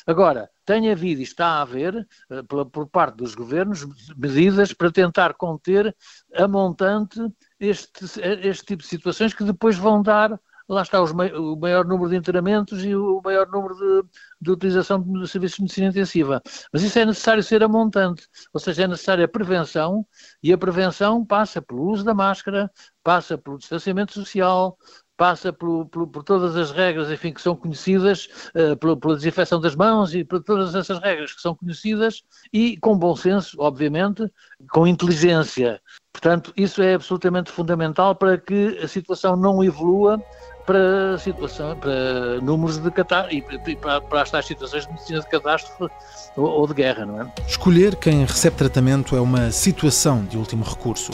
Agora, 0.06 0.50
tem 0.66 0.92
havido 0.92 1.22
e 1.22 1.24
está 1.24 1.48
a 1.48 1.62
haver, 1.62 2.08
por, 2.48 2.66
por 2.70 2.88
parte 2.88 3.18
dos 3.18 3.36
governos, 3.36 3.86
medidas 4.16 4.74
para 4.74 4.92
tentar 4.92 5.34
conter 5.34 5.96
a 6.36 6.48
montante 6.48 7.20
este, 7.60 8.06
este 8.42 8.66
tipo 8.66 8.84
de 8.84 8.90
situações 8.90 9.34
que 9.34 9.44
depois 9.44 9.78
vão 9.78 10.02
dar 10.02 10.40
lá 10.68 10.82
está 10.82 11.02
os, 11.02 11.12
o 11.12 11.56
maior 11.56 11.86
número 11.86 12.10
de 12.10 12.16
internamentos 12.16 12.84
e 12.84 12.96
o 12.96 13.22
maior 13.24 13.48
número 13.50 13.76
de, 13.76 14.10
de 14.42 14.52
utilização 14.52 15.02
de 15.02 15.28
serviços 15.28 15.58
de 15.58 15.64
medicina 15.64 15.88
intensiva. 15.88 16.42
Mas 16.72 16.82
isso 16.84 16.98
é 17.00 17.06
necessário 17.06 17.44
ser 17.44 17.64
a 17.64 17.68
montante, 17.68 18.28
ou 18.54 18.60
seja, 18.60 18.84
é 18.84 18.88
necessária 18.88 19.26
a 19.26 19.28
prevenção, 19.28 20.06
e 20.42 20.54
a 20.54 20.58
prevenção 20.58 21.26
passa 21.26 21.62
pelo 21.62 21.90
uso 21.90 22.04
da 22.04 22.14
máscara, 22.14 22.72
passa 23.04 23.38
pelo 23.38 23.58
distanciamento 23.58 24.14
social, 24.14 24.78
passa 25.18 25.54
por, 25.54 25.86
por, 25.86 26.08
por, 26.08 26.24
todas 26.24 26.56
as 26.56 26.72
regras, 26.72 27.12
enfim, 27.12 27.32
que 27.32 27.42
são 27.42 27.56
conhecidas, 27.56 28.28
uh, 28.56 28.76
pela, 28.78 28.98
pela, 28.98 29.16
desinfecção 29.16 29.60
das 29.60 29.76
mãos 29.76 30.14
e 30.14 30.24
por 30.24 30.42
todas 30.44 30.76
essas 30.76 31.00
regras 31.00 31.34
que 31.34 31.42
são 31.42 31.56
conhecidas 31.56 32.24
e 32.52 32.78
com 32.78 32.98
bom 32.98 33.16
senso, 33.16 33.58
obviamente, 33.60 34.30
com 34.72 34.88
inteligência. 34.88 35.82
Portanto, 36.12 36.54
isso 36.56 36.82
é 36.82 36.94
absolutamente 36.94 37.52
fundamental 37.52 38.16
para 38.16 38.38
que 38.38 38.80
a 38.82 38.88
situação 38.88 39.36
não 39.36 39.64
evolua 39.64 40.22
para 40.66 41.18
situação, 41.18 41.78
para 41.78 42.40
números 42.42 42.78
de 42.78 42.90
catástrofe 42.90 43.44
e 43.68 43.76
para, 43.76 44.00
para 44.02 44.22
estas 44.22 44.46
situações 44.46 44.86
de 44.86 44.94
medicina 44.94 45.20
de 45.20 45.28
catástrofe 45.28 45.94
ou, 46.38 46.46
ou 46.46 46.68
de 46.68 46.74
guerra, 46.74 47.06
não 47.06 47.22
é? 47.22 47.34
Escolher 47.48 47.96
quem 47.96 48.26
recebe 48.26 48.56
tratamento 48.56 49.16
é 49.16 49.22
uma 49.22 49.52
situação 49.52 50.24
de 50.24 50.38
último 50.38 50.64
recurso. 50.64 51.12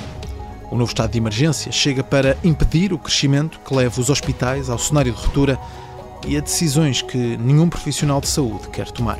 O 0.71 0.75
novo 0.75 0.89
estado 0.89 1.11
de 1.11 1.17
emergência 1.17 1.71
chega 1.71 2.03
para 2.03 2.37
impedir 2.43 2.93
o 2.93 2.99
crescimento 2.99 3.59
que 3.59 3.73
leva 3.73 3.99
os 3.99 4.09
hospitais 4.09 4.69
ao 4.69 4.77
cenário 4.77 5.11
de 5.11 5.19
ruptura 5.19 5.57
e 6.27 6.37
a 6.37 6.41
decisões 6.41 7.01
que 7.01 7.37
nenhum 7.37 7.67
profissional 7.67 8.21
de 8.21 8.27
saúde 8.27 8.69
quer 8.69 8.91
tomar. 8.91 9.19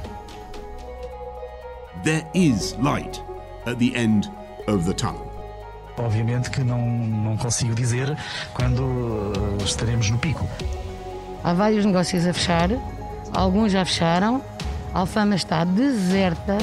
There 2.04 2.26
is 2.36 2.78
light 2.80 3.22
at 3.66 3.78
the 3.78 4.00
end 4.00 4.32
of 4.68 4.86
the 4.86 4.94
tunnel. 4.94 5.28
Obviamente 5.98 6.50
que 6.52 6.62
não, 6.62 6.88
não 6.88 7.36
consigo 7.36 7.74
dizer 7.74 8.16
quando 8.54 8.84
uh, 8.84 9.58
estaremos 9.66 10.10
no 10.10 10.18
pico. 10.18 10.48
Há 11.44 11.54
vários 11.54 11.84
negócios 11.84 12.26
a 12.28 12.34
fechar, 12.34 12.70
alguns 13.34 13.72
já 13.72 13.84
fecharam, 13.84 14.42
a 14.94 15.00
Alfama 15.00 15.36
está 15.36 15.64
deserta. 15.64 16.58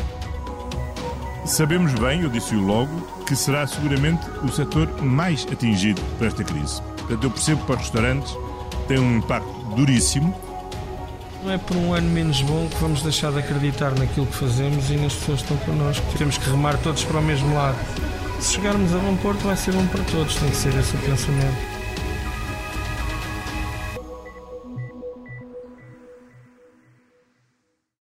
Sabemos 1.47 1.95
bem, 1.95 2.23
eu 2.23 2.29
disse-o 2.29 2.61
logo, 2.61 2.91
que 3.25 3.37
será 3.37 3.65
seguramente 3.69 4.29
o 4.43 4.49
setor 4.49 5.01
mais 5.01 5.47
atingido 5.51 6.03
por 6.19 6.27
esta 6.27 6.43
crise. 6.43 6.83
Portanto, 6.83 7.23
eu 7.23 7.31
percebo 7.31 7.61
que 7.61 7.67
para 7.67 7.77
os 7.77 7.83
restaurantes 7.83 8.37
tem 8.89 8.99
um 8.99 9.19
impacto 9.19 9.49
duríssimo. 9.77 10.35
Não 11.45 11.53
é 11.53 11.59
por 11.59 11.77
um 11.77 11.95
ano 11.95 12.11
menos 12.11 12.43
bom 12.43 12.69
que 12.69 12.77
vamos 12.77 13.03
deixar 13.03 13.31
de 13.31 13.39
acreditar 13.39 13.97
naquilo 13.97 14.27
que 14.27 14.35
fazemos 14.35 14.91
e 14.91 14.97
nas 14.97 15.15
pessoas 15.15 15.43
que 15.43 15.53
estão 15.53 15.57
connosco. 15.59 16.05
Temos 16.19 16.37
que 16.37 16.51
remar 16.51 16.77
todos 16.79 17.05
para 17.05 17.21
o 17.21 17.23
mesmo 17.23 17.55
lado. 17.55 17.79
Se 18.41 18.55
chegarmos 18.55 18.93
a 18.93 18.99
bom 18.99 19.17
porto, 19.17 19.47
vai 19.47 19.57
ser 19.57 19.73
bom 19.73 19.87
para 19.87 20.03
todos, 20.05 20.35
tem 20.35 20.51
que 20.51 20.57
ser 20.57 20.75
esse 20.77 20.97
o 20.97 20.99
pensamento. 20.99 21.76